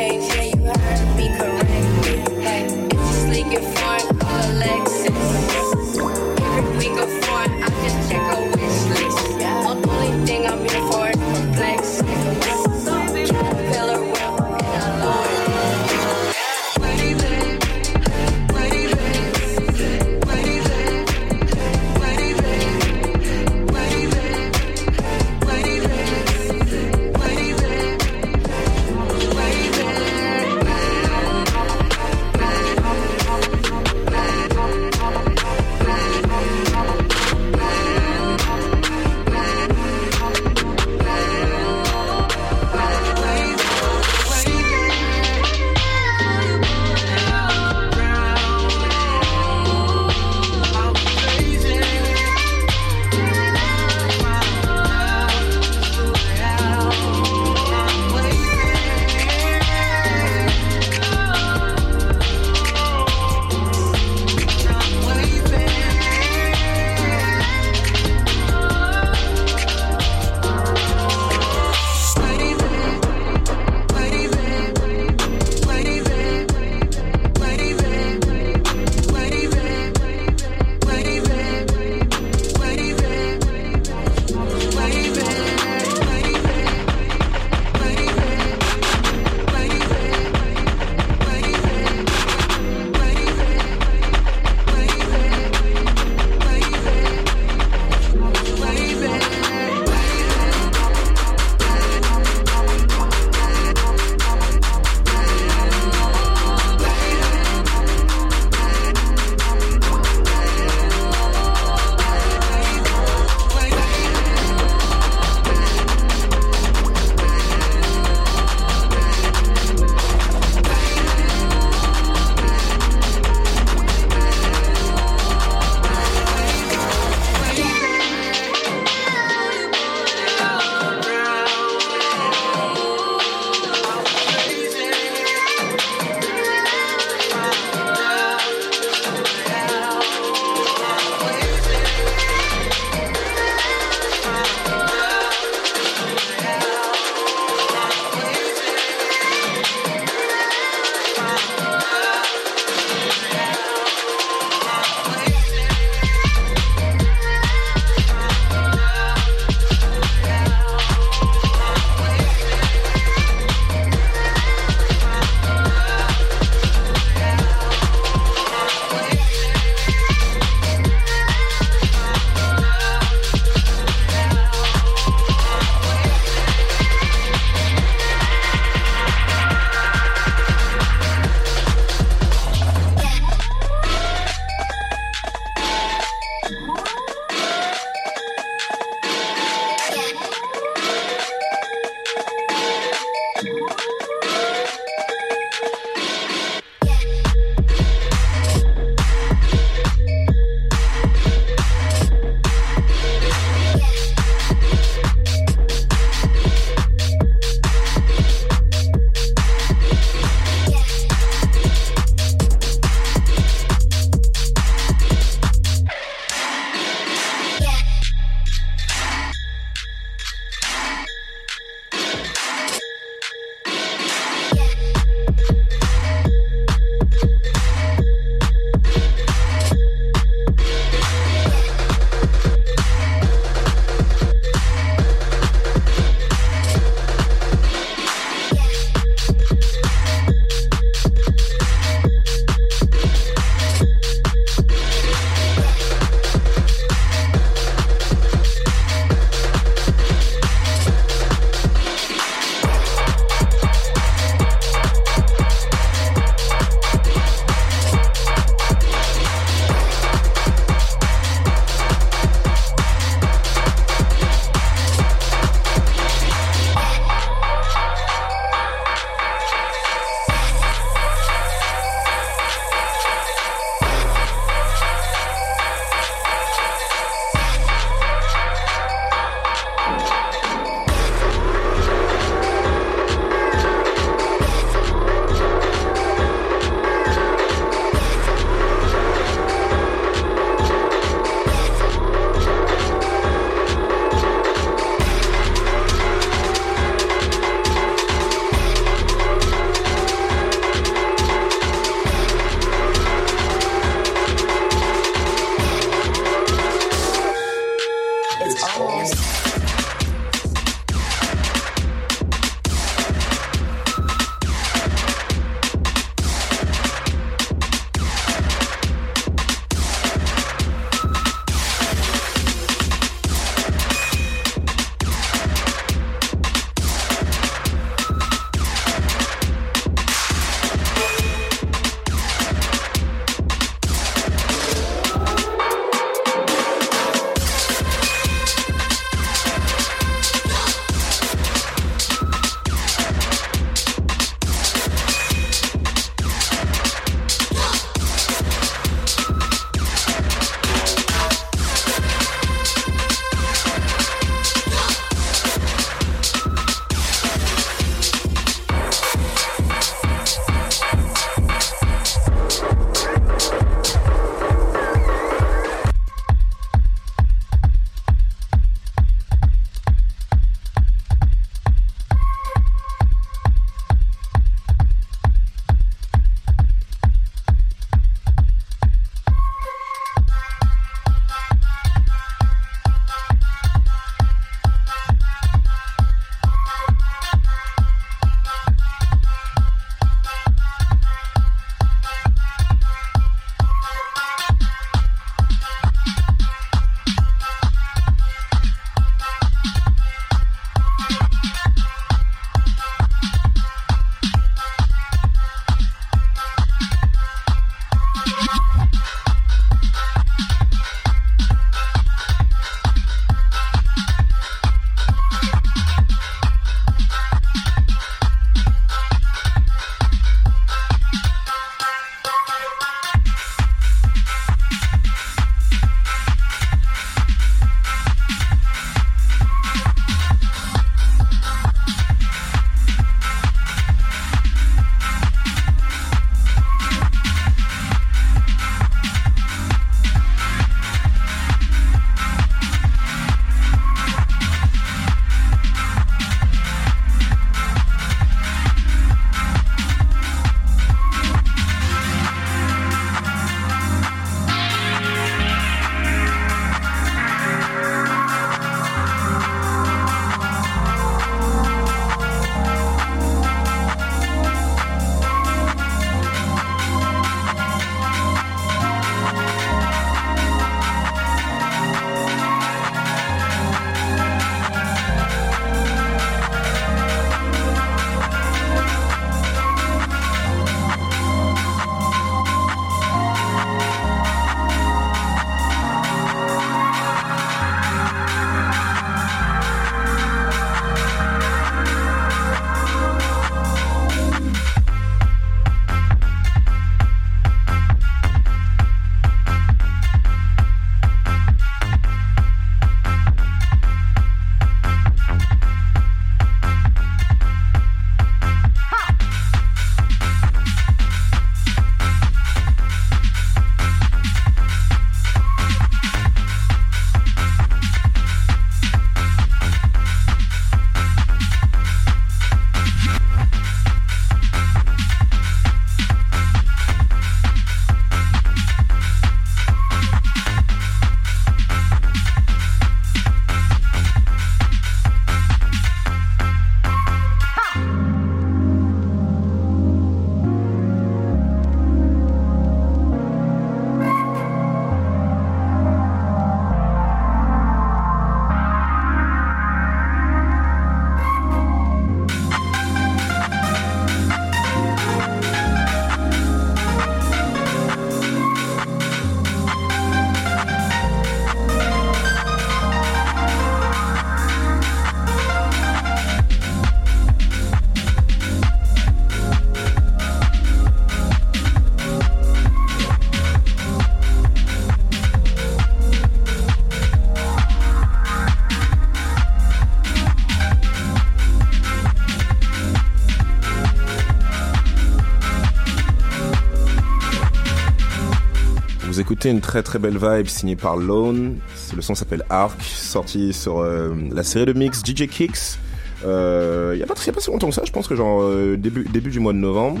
vous 589.38 589.42
écoutez 589.42 589.50
une 589.50 589.60
très 589.60 589.84
très 589.84 590.00
belle 590.00 590.18
vibe 590.18 590.48
signée 590.48 590.74
par 590.74 590.96
Lone. 590.96 591.58
Le 591.94 592.02
son 592.02 592.16
s'appelle 592.16 592.42
Arc, 592.50 592.82
sorti 592.82 593.52
sur 593.52 593.78
euh, 593.78 594.12
la 594.32 594.42
série 594.42 594.66
de 594.66 594.72
mix 594.72 595.00
DJ 595.04 595.28
Kicks. 595.28 595.78
Euh, 596.24 596.90
il 596.96 596.98
y 596.98 597.04
a 597.04 597.06
pas 597.06 597.14
y 597.24 597.30
a 597.30 597.32
pas 597.32 597.40
si 597.40 597.48
longtemps 597.48 597.68
que 597.68 597.74
ça, 597.74 597.82
je 597.86 597.92
pense 597.92 598.08
que 598.08 598.16
genre 598.16 598.42
euh, 598.42 598.76
début 598.76 599.04
début 599.04 599.30
du 599.30 599.38
mois 599.38 599.52
de 599.52 599.58
novembre. 599.58 600.00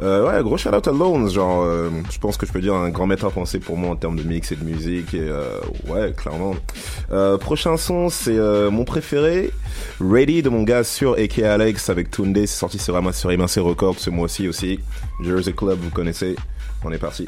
Euh, 0.00 0.28
ouais, 0.28 0.40
gros 0.44 0.56
shout 0.56 0.68
out 0.68 0.86
à 0.86 0.92
Lones, 0.92 1.28
genre 1.28 1.64
euh, 1.64 1.90
je 2.08 2.20
pense 2.20 2.36
que 2.36 2.46
je 2.46 2.52
peux 2.52 2.60
dire 2.60 2.74
un 2.74 2.90
grand 2.90 3.08
maître 3.08 3.24
à 3.24 3.30
penser 3.30 3.58
pour 3.58 3.76
moi 3.76 3.90
en 3.90 3.96
termes 3.96 4.14
de 4.14 4.22
mix 4.22 4.52
et 4.52 4.56
de 4.56 4.64
musique 4.64 5.12
et 5.12 5.26
euh, 5.28 5.58
ouais, 5.88 6.12
clairement. 6.16 6.54
prochain 7.40 7.76
son, 7.76 8.10
c'est 8.10 8.38
mon 8.70 8.84
préféré, 8.84 9.50
Ready 10.00 10.42
de 10.42 10.50
mon 10.50 10.62
gars 10.62 10.84
sur 10.84 11.14
AK 11.14 11.40
Alex 11.40 11.90
avec 11.90 12.12
Tunde, 12.12 12.36
c'est 12.36 12.46
sorti 12.46 12.78
sur 12.78 12.94
sur 13.48 13.64
Records 13.64 13.98
ce 13.98 14.10
mois-ci 14.10 14.46
aussi. 14.46 14.78
Jersey 15.20 15.52
Club, 15.52 15.80
vous 15.80 15.90
connaissez. 15.90 16.36
On 16.84 16.92
est 16.92 16.98
parti. 16.98 17.26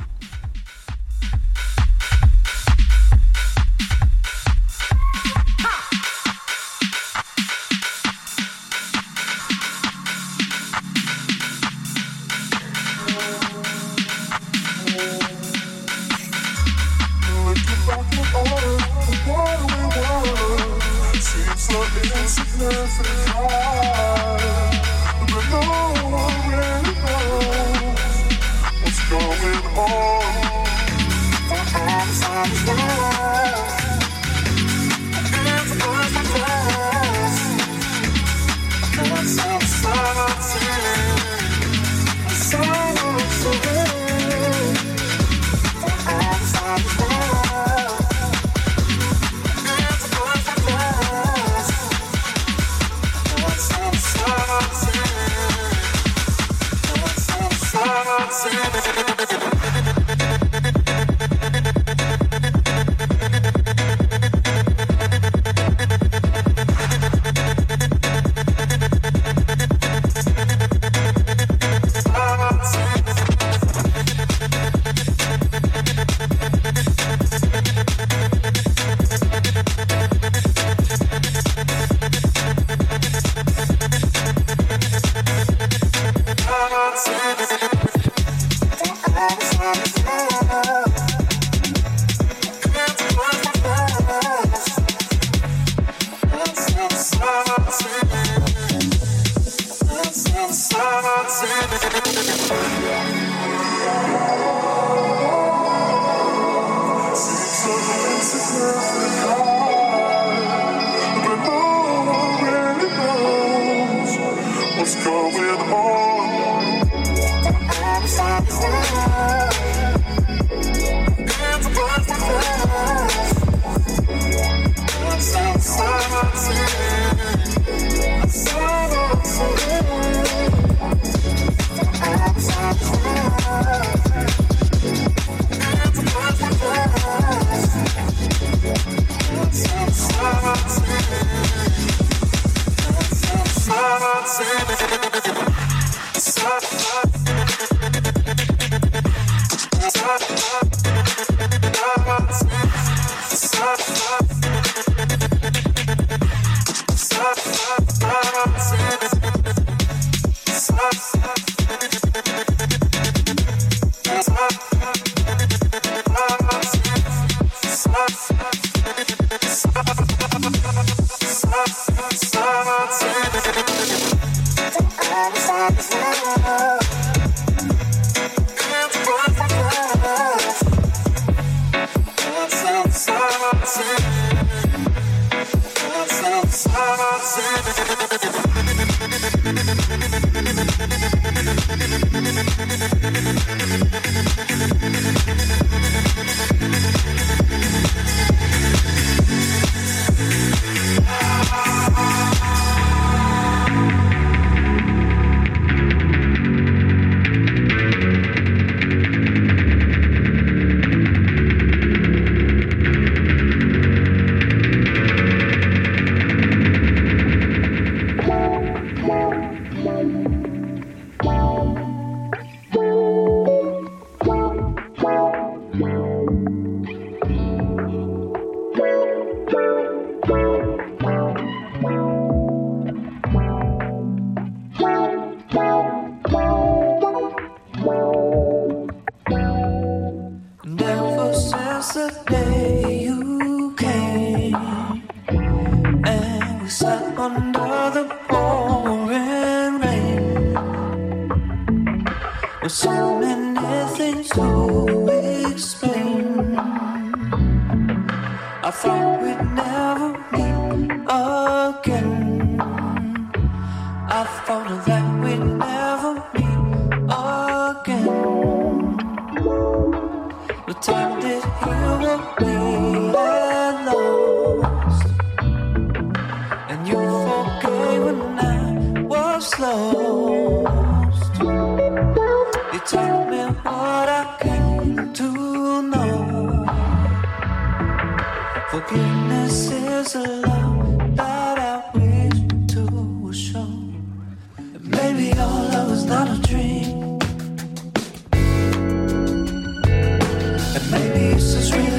The 270.66 270.74
time 270.80 271.20
See 271.20 272.46
me 272.46 274.19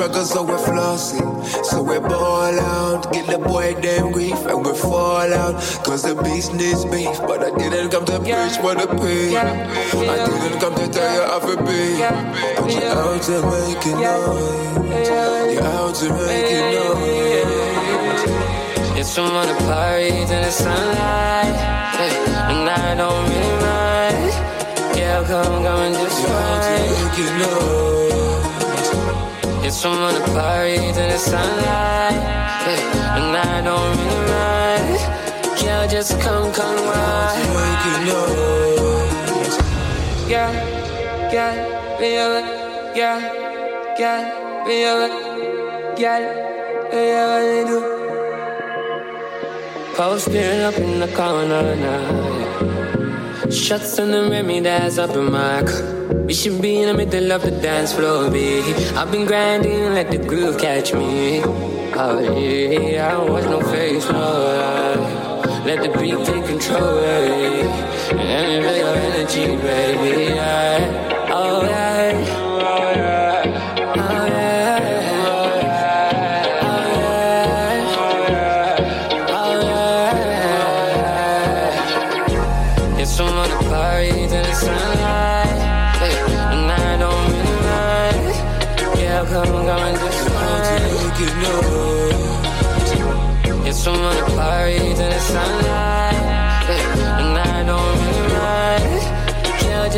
struggle, 0.01 0.25
so 0.25 0.43
we're 0.43 0.57
flossing. 0.57 1.45
So 1.65 1.83
we 1.83 1.99
ball 1.99 2.59
out, 2.59 3.11
get 3.13 3.27
the 3.27 3.37
boy 3.37 3.75
damn 3.81 4.11
grief, 4.11 4.45
and 4.45 4.65
we 4.65 4.73
fall 4.73 5.33
out. 5.33 5.55
Cause 5.85 6.03
the 6.03 6.15
beast 6.23 6.53
needs 6.53 6.85
beef, 6.85 7.19
but 7.27 7.43
I 7.43 7.51
didn't 7.57 7.91
come 7.91 8.05
to 8.05 8.19
preach 8.19 8.57
for 8.57 8.73
the 8.75 8.87
pain. 8.87 9.35
I 9.35 10.25
didn't 10.25 10.59
come 10.59 10.75
to 10.75 10.87
tell 10.87 11.13
you 11.15 11.21
how 11.29 11.39
to 11.39 11.55
be. 11.67 11.99
But 12.57 12.71
you're 12.73 12.91
out 12.91 13.21
to 13.23 13.41
make 13.51 13.85
it 13.85 13.95
noise. 13.95 15.07
You're 15.53 15.63
out 15.63 15.95
to 15.95 16.07
make 16.09 16.51
it 16.57 16.65
noise. 16.79 17.51
It's 18.99 19.11
from 19.15 19.31
on 19.31 19.47
the 19.47 19.55
parties 19.65 20.29
in 20.29 20.41
the 20.41 20.51
sunlight, 20.51 21.55
and 22.51 22.69
I 22.69 22.95
don't 22.95 23.29
really 23.29 23.61
mind. 23.61 23.80
Yeah, 25.21 25.27
come, 25.27 25.63
come 25.63 25.79
and 25.81 25.95
just 25.95 26.27
ride. 26.27 26.81
It's 29.63 29.81
from 29.81 29.95
the 30.13 30.21
parties 30.33 30.97
in 30.97 31.09
the 31.09 31.17
sunlight. 31.17 32.15
And 33.17 33.37
I 33.37 33.61
don't 33.61 33.97
really 33.97 34.25
mind. 34.31 34.99
Girl, 35.61 35.87
just 35.87 36.19
come, 36.21 36.51
come 36.51 36.75
ride. 36.87 37.37
Yeah, 40.27 40.51
yeah, 41.31 41.53
feel 41.99 42.31
it. 42.39 42.45
Yeah, 42.97 43.19
yeah, 43.99 44.65
feel 44.65 45.01
it. 45.05 45.13
Yeah, 45.99 46.19
yeah, 46.91 47.65
do. 47.67 47.79
Posting 49.95 50.61
up 50.61 50.77
in 50.79 50.99
the 50.99 51.07
corner 51.09 51.75
now. 51.75 53.00
Shots 53.51 53.99
on 53.99 54.11
the 54.11 54.29
Remy 54.29 54.61
that's 54.61 54.97
up 54.97 55.09
in 55.09 55.29
my 55.29 55.61
car. 55.63 55.83
We 56.25 56.33
should 56.33 56.61
be 56.61 56.81
in 56.81 56.87
the 56.87 56.93
middle 56.93 57.33
of 57.33 57.41
the 57.41 57.51
dance 57.51 57.91
floor, 57.91 58.31
baby. 58.31 58.73
I've 58.95 59.11
been 59.11 59.25
grinding, 59.25 59.93
let 59.93 60.09
the 60.09 60.19
groove 60.19 60.57
catch 60.57 60.93
me. 60.93 61.41
Oh 61.43 62.19
yeah, 62.37 63.09
I 63.09 63.11
don't 63.11 63.29
watch 63.29 63.43
no 63.43 63.59
face, 63.59 64.09
no 64.09 64.19
lie. 64.19 65.63
Let 65.65 65.83
the 65.83 65.89
beat 65.99 66.25
take 66.25 66.45
control, 66.45 67.01
baby. 67.01 67.67
And 68.17 68.63
feel 68.63 68.77
your 68.77 68.95
energy, 68.95 69.45
baby. 69.57 70.33
Yeah. 70.33 71.27
Oh 71.29 71.63
yeah. 71.63 72.40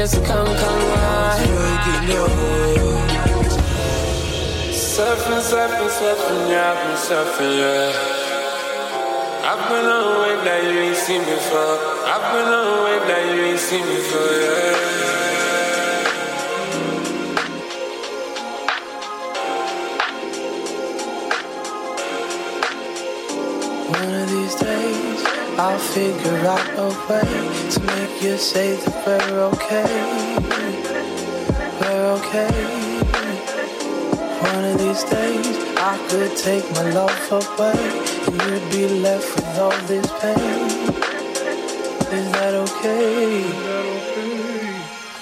Just 0.04 0.26
come, 0.26 0.46
come 0.46 0.84
right. 0.92 1.40
Surfing, 4.92 5.42
surfing, 5.50 5.92
surfing, 5.98 6.50
yeah, 6.52 6.72
I've 6.72 6.80
been 6.84 6.98
surfing, 7.08 7.54
yeah. 7.58 7.92
I've 9.50 9.64
been 9.70 9.86
on 9.86 10.04
a 10.04 10.20
wave 10.24 10.44
that 10.44 10.64
you 10.66 10.78
ain't 10.80 10.98
seen 10.98 11.24
before. 11.24 11.78
I've 12.12 12.26
been 12.34 12.50
on 12.52 12.66
a 12.68 12.84
wave 12.84 13.08
that 13.08 13.34
you 13.34 13.42
ain't 13.44 13.60
seen 13.60 13.86
before, 13.86 14.32
yeah. 14.42 14.83
I'll 25.64 25.80
figure 25.80 26.46
out 26.46 26.68
a 26.78 26.90
way 27.08 27.70
to 27.72 27.80
make 27.84 28.22
you 28.22 28.38
say 28.38 28.76
that 28.76 28.96
we're 29.08 29.44
okay. 29.54 29.94
We're 31.80 32.08
okay. 32.18 32.54
One 34.52 34.66
of 34.66 34.76
these 34.78 35.04
days, 35.06 35.48
I 35.78 35.96
could 36.10 36.36
take 36.36 36.70
my 36.74 36.84
love 36.92 37.32
away, 37.32 37.80
and 38.28 38.36
you'd 38.44 38.68
be 38.72 38.84
left 39.00 39.34
with 39.38 39.58
all 39.58 39.78
this 39.88 40.06
pain. 40.20 40.68
Is 42.12 42.28
that 42.36 42.54
okay? 42.66 43.46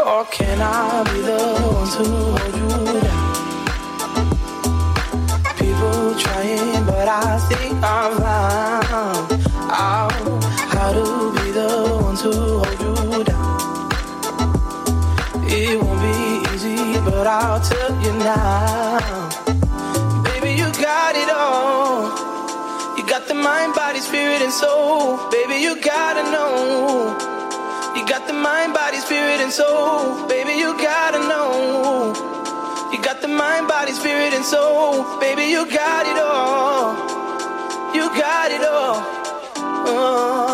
Or 0.04 0.26
can 0.26 0.60
I 0.60 1.04
be 1.04 1.22
the 1.22 1.38
one 1.70 1.88
to 1.94 2.04
hold 2.18 2.54
you 2.58 2.70
down? 3.00 3.30
People 5.56 6.02
trying, 6.18 6.84
but 6.88 7.08
I 7.08 7.38
think 7.48 7.74
I'm 7.84 8.18
found 8.18 9.41
you 18.04 18.14
now. 18.14 19.00
Baby, 20.24 20.52
you 20.54 20.68
got 20.82 21.16
it 21.16 21.30
all. 21.30 22.98
You 22.98 23.06
got 23.06 23.28
the 23.28 23.34
mind, 23.34 23.76
body, 23.76 24.00
spirit, 24.00 24.42
and 24.42 24.52
soul. 24.52 25.30
Baby, 25.30 25.56
you 25.62 25.80
gotta 25.82 26.24
know. 26.32 27.16
You 27.96 28.06
got 28.08 28.28
the 28.28 28.34
mind, 28.34 28.74
body, 28.74 28.98
spirit, 28.98 29.40
and 29.40 29.52
soul. 29.52 30.28
Baby, 30.28 30.54
you 30.54 30.74
gotta 30.78 31.20
know. 31.20 32.14
You 32.92 33.02
got 33.02 33.22
the 33.22 33.28
mind, 33.28 33.68
body, 33.68 33.92
spirit, 33.92 34.34
and 34.34 34.44
soul. 34.44 35.20
Baby, 35.20 35.46
you 35.46 35.70
got 35.70 36.06
it 36.06 36.18
all. 36.18 36.96
You 37.94 38.10
got 38.18 38.52
it 38.52 38.64
all. 38.64 38.98
Oh. 39.88 40.51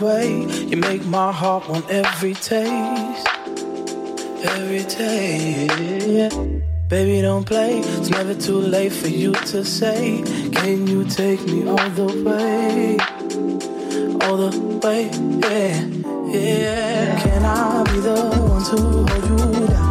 Way. 0.00 0.42
You 0.42 0.76
make 0.76 1.04
my 1.06 1.32
heart 1.32 1.68
want 1.68 1.88
every 1.90 2.34
taste, 2.34 3.28
every 4.44 4.84
taste. 4.84 6.36
Baby, 6.88 7.20
don't 7.20 7.44
play. 7.44 7.80
It's 7.80 8.10
never 8.10 8.34
too 8.34 8.58
late 8.58 8.92
for 8.92 9.08
you 9.08 9.32
to 9.32 9.64
say, 9.64 10.22
Can 10.52 10.86
you 10.86 11.04
take 11.04 11.44
me 11.46 11.68
all 11.68 11.90
the 11.90 12.06
way? 12.24 12.98
All 14.22 14.36
the 14.36 14.78
way, 14.82 15.10
yeah, 15.44 15.84
yeah. 16.32 17.20
Can 17.20 17.44
I 17.44 17.82
be 17.92 18.00
the 18.00 18.14
one 18.48 18.64
to 18.64 18.76
hold 18.80 19.60
you 19.60 19.66
down? 19.66 19.87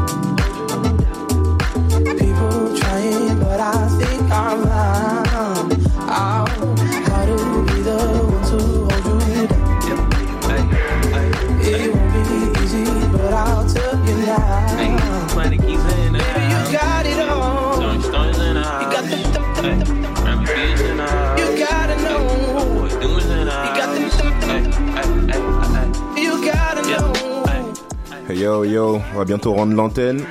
Yo 28.47 28.63
yo, 28.63 29.01
on 29.13 29.17
va 29.17 29.25
bientôt 29.25 29.53
rendre 29.53 29.75
l'antenne. 29.75 30.21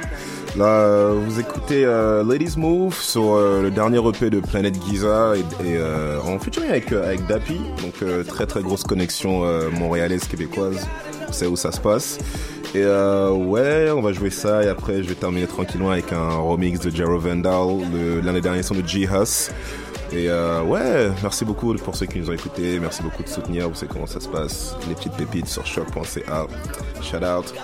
Là, 0.57 0.65
euh, 0.65 1.15
vous 1.23 1.39
écoutez 1.39 1.85
euh, 1.85 2.25
Ladies 2.25 2.55
Move 2.57 2.99
sur 2.99 3.35
euh, 3.35 3.61
le 3.61 3.71
dernier 3.71 3.99
EP 4.09 4.31
de 4.31 4.41
Planet 4.41 4.75
Giza 4.89 5.35
et, 5.37 5.41
et 5.41 5.77
euh, 5.77 6.19
en 6.23 6.39
featuring 6.39 6.71
avec, 6.71 6.91
avec 6.93 7.27
Dappy, 7.27 7.61
donc 7.83 8.03
très 8.27 8.47
très 8.47 8.63
grosse 8.63 8.83
connexion 8.85 9.43
montréalaise 9.73 10.25
québécoise. 10.27 10.87
C'est 11.31 11.47
où 11.47 11.57
ça 11.57 11.73
se 11.73 11.81
passe. 11.81 12.19
Et 12.75 12.85
ouais, 12.87 13.91
on 13.91 14.01
va 14.01 14.13
jouer 14.13 14.31
ça 14.31 14.63
et 14.65 14.69
après 14.69 15.03
je 15.03 15.09
vais 15.09 15.15
terminer 15.15 15.47
tranquillement 15.47 15.91
avec 15.91 16.11
un 16.13 16.37
remix 16.37 16.81
de 16.81 16.91
Jero 16.91 17.19
Vandal, 17.19 17.87
le- 17.93 18.21
l'année 18.21 18.41
dernière 18.41 18.65
son 18.65 18.75
de 18.75 18.87
G-Hus. 18.87 19.51
Et 20.13 20.29
ouais, 20.31 21.11
merci 21.23 21.45
beaucoup 21.45 21.75
pour 21.75 21.97
ceux 21.97 22.07
qui 22.07 22.19
nous 22.21 22.31
ont 22.31 22.35
écoutés, 22.35 22.79
merci 22.81 23.03
beaucoup 23.03 23.23
de 23.23 23.29
soutenir, 23.29 23.69
vous 23.69 23.75
savez 23.75 23.93
comment 23.93 24.07
ça 24.07 24.21
se 24.21 24.29
passe. 24.29 24.75
Les 24.89 24.95
petites 24.95 25.15
pépites 25.17 25.49
sur 25.49 25.67
choc.ca. 25.67 26.47
Shout 27.03 27.17
out. 27.25 27.55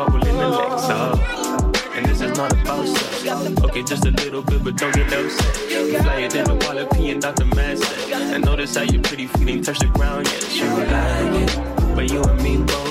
Wobble 0.00 0.26
in 0.26 0.36
the 0.36 0.48
legs. 0.48 1.90
And 1.96 2.06
this 2.06 2.20
is 2.20 2.36
not 2.36 2.52
about 2.52 2.86
sex. 2.86 3.62
Okay, 3.64 3.82
just 3.82 4.06
a 4.06 4.10
little 4.10 4.42
bit, 4.42 4.64
but 4.64 4.76
don't 4.76 4.94
get 4.94 5.12
upset. 5.12 5.70
You 5.70 5.98
fly 5.98 6.20
it 6.20 6.34
in 6.34 6.44
the 6.44 6.54
wallet, 6.64 6.88
peeing 6.90 7.20
Dr. 7.20 7.44
Master. 7.56 8.14
I 8.14 8.38
notice 8.38 8.76
how 8.76 8.82
your 8.82 9.02
pretty 9.02 9.26
feet 9.26 9.48
ain't 9.48 9.64
touch 9.64 9.80
the 9.80 9.86
ground 9.86 10.26
yet. 10.26 10.54
You 10.54 10.68
like 10.94 11.34
it, 11.42 11.94
but 11.94 12.10
you 12.10 12.22
and 12.22 12.42
me 12.42 12.56
both. 12.58 12.88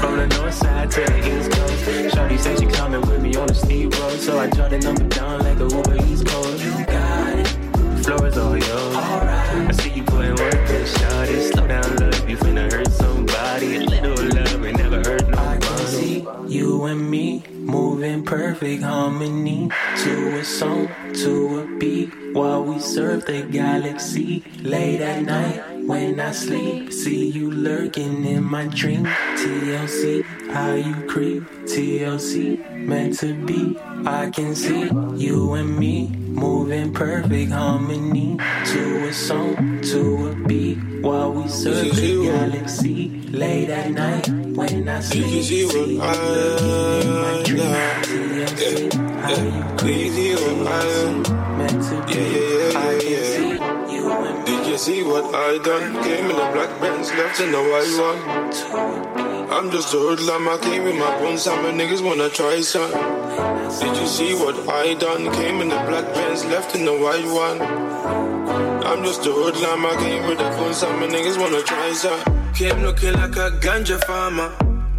From 0.00 0.16
the 0.16 0.26
north 0.36 0.54
side 0.54 0.90
to 0.92 1.00
the 1.00 1.18
east 1.30 1.50
coast. 1.52 2.14
Shorty 2.14 2.38
say 2.38 2.56
she 2.56 2.66
coming 2.66 3.02
with 3.02 3.22
me 3.22 3.34
on 3.36 3.46
the 3.46 3.54
steep 3.54 3.92
road, 3.98 4.18
so 4.18 4.38
I 4.38 4.48
jot 4.48 4.70
the 4.70 4.78
number 4.78 5.04
down 5.08 5.40
like 5.40 5.60
a 5.60 5.68
Uber 5.68 5.96
East 6.06 6.26
Coast. 6.26 6.64
You 6.64 6.86
got 6.86 7.38
it. 7.38 7.48
Floor 8.02 8.26
is 8.26 8.38
all 8.38 8.56
yours. 8.56 8.96
I 8.96 9.72
You 16.80 16.86
and 16.86 17.10
me 17.10 17.42
moving 17.50 18.24
perfect 18.24 18.82
harmony 18.82 19.70
to 19.98 20.38
a 20.38 20.42
song, 20.42 20.88
to 21.12 21.60
a 21.60 21.78
beat 21.78 22.08
while 22.32 22.64
we 22.64 22.78
surf 22.78 23.26
the 23.26 23.42
galaxy. 23.42 24.42
Late 24.62 25.02
at 25.02 25.24
night 25.24 25.62
when 25.86 26.18
I 26.18 26.30
sleep, 26.30 26.90
see 26.90 27.28
you 27.28 27.50
lurking 27.50 28.24
in 28.24 28.44
my 28.44 28.66
dream. 28.68 29.04
TLC, 29.36 30.24
how 30.52 30.72
you 30.72 30.94
creep. 31.06 31.42
TLC, 31.68 32.58
meant 32.74 33.18
to 33.18 33.34
be. 33.44 33.76
I 34.06 34.30
can 34.30 34.54
see 34.54 34.88
you 35.16 35.52
and 35.52 35.78
me 35.78 36.08
moving 36.08 36.94
perfect 36.94 37.52
harmony 37.52 38.38
to 38.38 39.06
a 39.06 39.12
song, 39.12 39.82
to 39.82 40.30
a 40.30 40.34
beat 40.48 40.78
while 41.02 41.30
we 41.30 41.46
surf 41.46 41.94
the 41.94 42.24
galaxy. 42.24 43.20
Late 43.28 43.68
at 43.68 43.90
night 43.90 44.39
when 44.60 44.88
I 44.88 45.00
sleep, 45.00 45.26
You 45.26 45.42
see 45.42 45.64
what 45.64 45.88
I 46.00 46.14
am 46.92 47.56
now. 47.56 47.72
Yeah, 47.72 48.04
yeah. 48.60 49.76
Crazy 49.78 50.34
what 50.34 50.66
I 50.68 50.84
am. 51.00 51.24
Yeah, 52.08 52.26
yeah, 52.36 52.68
yeah, 52.74 52.98
yeah, 53.08 53.54
yeah. 53.88 54.44
Did 54.44 54.66
you 54.66 54.76
see 54.76 55.02
what 55.02 55.34
I 55.34 55.58
done? 55.64 56.02
Came 56.04 56.30
in 56.30 56.36
the 56.36 56.48
black 56.54 56.72
Benz, 56.80 57.08
left 57.14 57.40
in 57.40 57.52
the 57.52 57.62
white 57.70 57.94
one. 58.08 58.20
I'm 59.50 59.70
just 59.70 59.92
a 59.94 59.98
hoodlum, 59.98 60.48
I 60.48 60.58
came 60.58 60.84
with 60.84 60.96
my 60.96 61.10
bones, 61.18 61.42
some 61.42 61.64
niggas 61.78 62.02
wanna 62.04 62.28
try 62.28 62.60
some. 62.60 62.90
Did 63.80 63.96
you 63.96 64.06
see 64.06 64.34
what 64.34 64.56
I 64.68 64.94
done? 64.94 65.32
Came 65.32 65.60
in 65.62 65.68
the 65.68 65.80
black 65.88 66.06
Benz, 66.14 66.44
left 66.44 66.74
in 66.76 66.84
the 66.84 66.92
white 66.92 67.26
one. 67.26 67.60
I'm 68.90 69.02
just 69.04 69.26
a 69.26 69.32
hoodlum, 69.32 69.86
I 69.86 69.96
came 69.96 70.28
with 70.28 70.40
a 70.40 70.50
phone, 70.52 70.74
some 70.74 71.00
niggas 71.00 71.38
wanna 71.38 71.62
try 71.62 71.92
some. 71.92 72.39
Came 72.54 72.82
looking 72.82 73.14
like 73.14 73.36
a 73.36 73.50
ganja 73.62 74.02
farmer. 74.04 74.52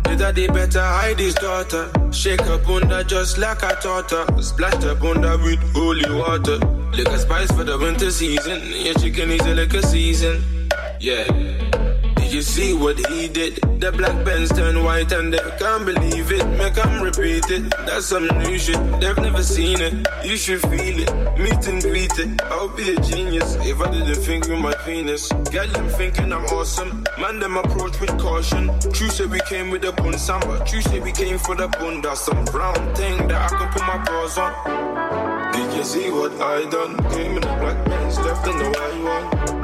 Better 0.04 0.32
they 0.32 0.48
better 0.48 0.82
hide 0.82 1.20
his 1.20 1.36
daughter. 1.36 1.90
Shake 2.12 2.42
up 2.42 2.68
under 2.68 3.04
just 3.04 3.38
like 3.38 3.64
I 3.64 3.74
taught 3.76 4.12
her. 4.12 4.42
Splashed 4.42 4.84
up 4.86 5.02
under 5.04 5.38
with 5.38 5.60
holy 5.74 6.10
water. 6.14 6.58
Lick 6.94 7.08
a 7.08 7.18
spice 7.20 7.52
for 7.52 7.64
the 7.64 7.78
winter 7.78 8.12
season. 8.12 8.62
Your 8.86 8.94
chicken 8.96 9.32
is 9.32 9.42
a 9.46 9.54
liquor 9.54 9.82
season. 9.82 10.70
Yeah. 11.00 11.91
You 12.32 12.42
see 12.42 12.74
what 12.74 12.98
he 13.10 13.28
did? 13.28 13.56
The 13.82 13.92
black 13.92 14.24
pens 14.24 14.54
turn 14.54 14.82
white 14.86 15.12
and 15.12 15.34
they 15.34 15.44
can't 15.60 15.86
believe 15.86 16.32
it. 16.32 16.48
Make 16.58 16.76
them 16.76 17.04
repeat 17.04 17.44
it. 17.52 17.70
That's 17.86 18.06
some 18.06 18.26
new 18.26 18.58
shit. 18.58 18.80
They've 19.02 19.18
never 19.18 19.44
seen 19.44 19.82
it. 19.82 20.08
You 20.24 20.38
should 20.38 20.62
feel 20.62 20.98
it. 21.04 21.12
Meet 21.38 21.68
and 21.68 21.82
greet 21.82 22.18
it. 22.20 22.42
I'll 22.44 22.70
be 22.70 22.94
a 22.94 23.02
genius 23.02 23.58
if 23.60 23.82
I 23.82 23.92
didn't 23.92 24.16
think 24.16 24.48
with 24.48 24.60
my 24.60 24.74
penis. 24.86 25.30
Girl, 25.52 25.68
I'm 25.76 25.90
thinking 25.90 26.32
I'm 26.32 26.46
awesome. 26.46 27.04
Man, 27.20 27.42
them 27.42 27.58
approach 27.58 28.00
with 28.00 28.18
caution. 28.18 28.72
True 28.94 29.10
say 29.10 29.26
we 29.26 29.42
came 29.42 29.70
with 29.70 29.84
a 29.84 29.92
bun 29.92 30.18
samba. 30.18 30.64
True 30.66 30.82
say 30.82 31.02
we 31.02 31.12
came 31.12 31.38
for 31.38 31.56
the 31.56 31.68
bun. 31.68 32.02
That's 32.02 32.22
some 32.22 32.46
brown 32.46 32.96
thing 32.96 33.28
that 33.28 33.52
I 33.52 33.58
can 33.58 33.68
put 33.74 33.82
my 33.82 33.98
paws 34.06 34.38
on. 34.38 35.52
Did 35.52 35.76
you 35.76 35.84
see 35.84 36.10
what 36.10 36.32
I 36.40 36.64
done? 36.70 36.96
Came 37.12 37.36
in 37.36 37.42
the 37.42 37.56
black 37.60 37.86
pants, 37.86 38.18
left 38.20 38.48
in 38.48 38.58
the 38.58 38.70
white 38.70 39.52
one. 39.52 39.61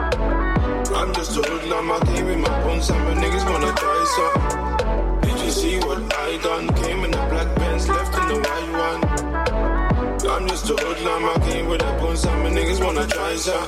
I'm 0.98 1.14
just 1.14 1.38
a 1.38 1.42
hoodlum, 1.44 1.92
I 1.92 2.00
came 2.06 2.28
in 2.28 2.42
my 2.42 2.50
and 2.90 3.04
my 3.06 3.14
niggas 3.22 3.46
wanna 3.48 3.72
try 3.82 4.00
some. 4.16 5.22
Did 5.22 5.40
you 5.46 5.52
see 5.52 5.78
what 5.78 6.02
I 6.12 6.38
done? 6.38 6.68
Came 6.74 7.06
in 7.06 7.12
the 7.12 7.24
black 7.30 7.56
pants, 7.56 7.88
left 7.88 8.18
in 8.18 8.28
the 8.30 8.38
white 8.48 8.72
one. 8.88 9.02
I'm 10.28 10.48
just 10.48 10.68
a 10.72 10.74
hoodlum, 10.74 11.26
I 11.30 11.36
came 11.48 11.68
with 11.68 11.82
bones, 12.00 12.26
and 12.26 12.42
my 12.44 12.50
niggas 12.50 12.84
wanna 12.84 13.06
try 13.06 13.36
some. 13.36 13.66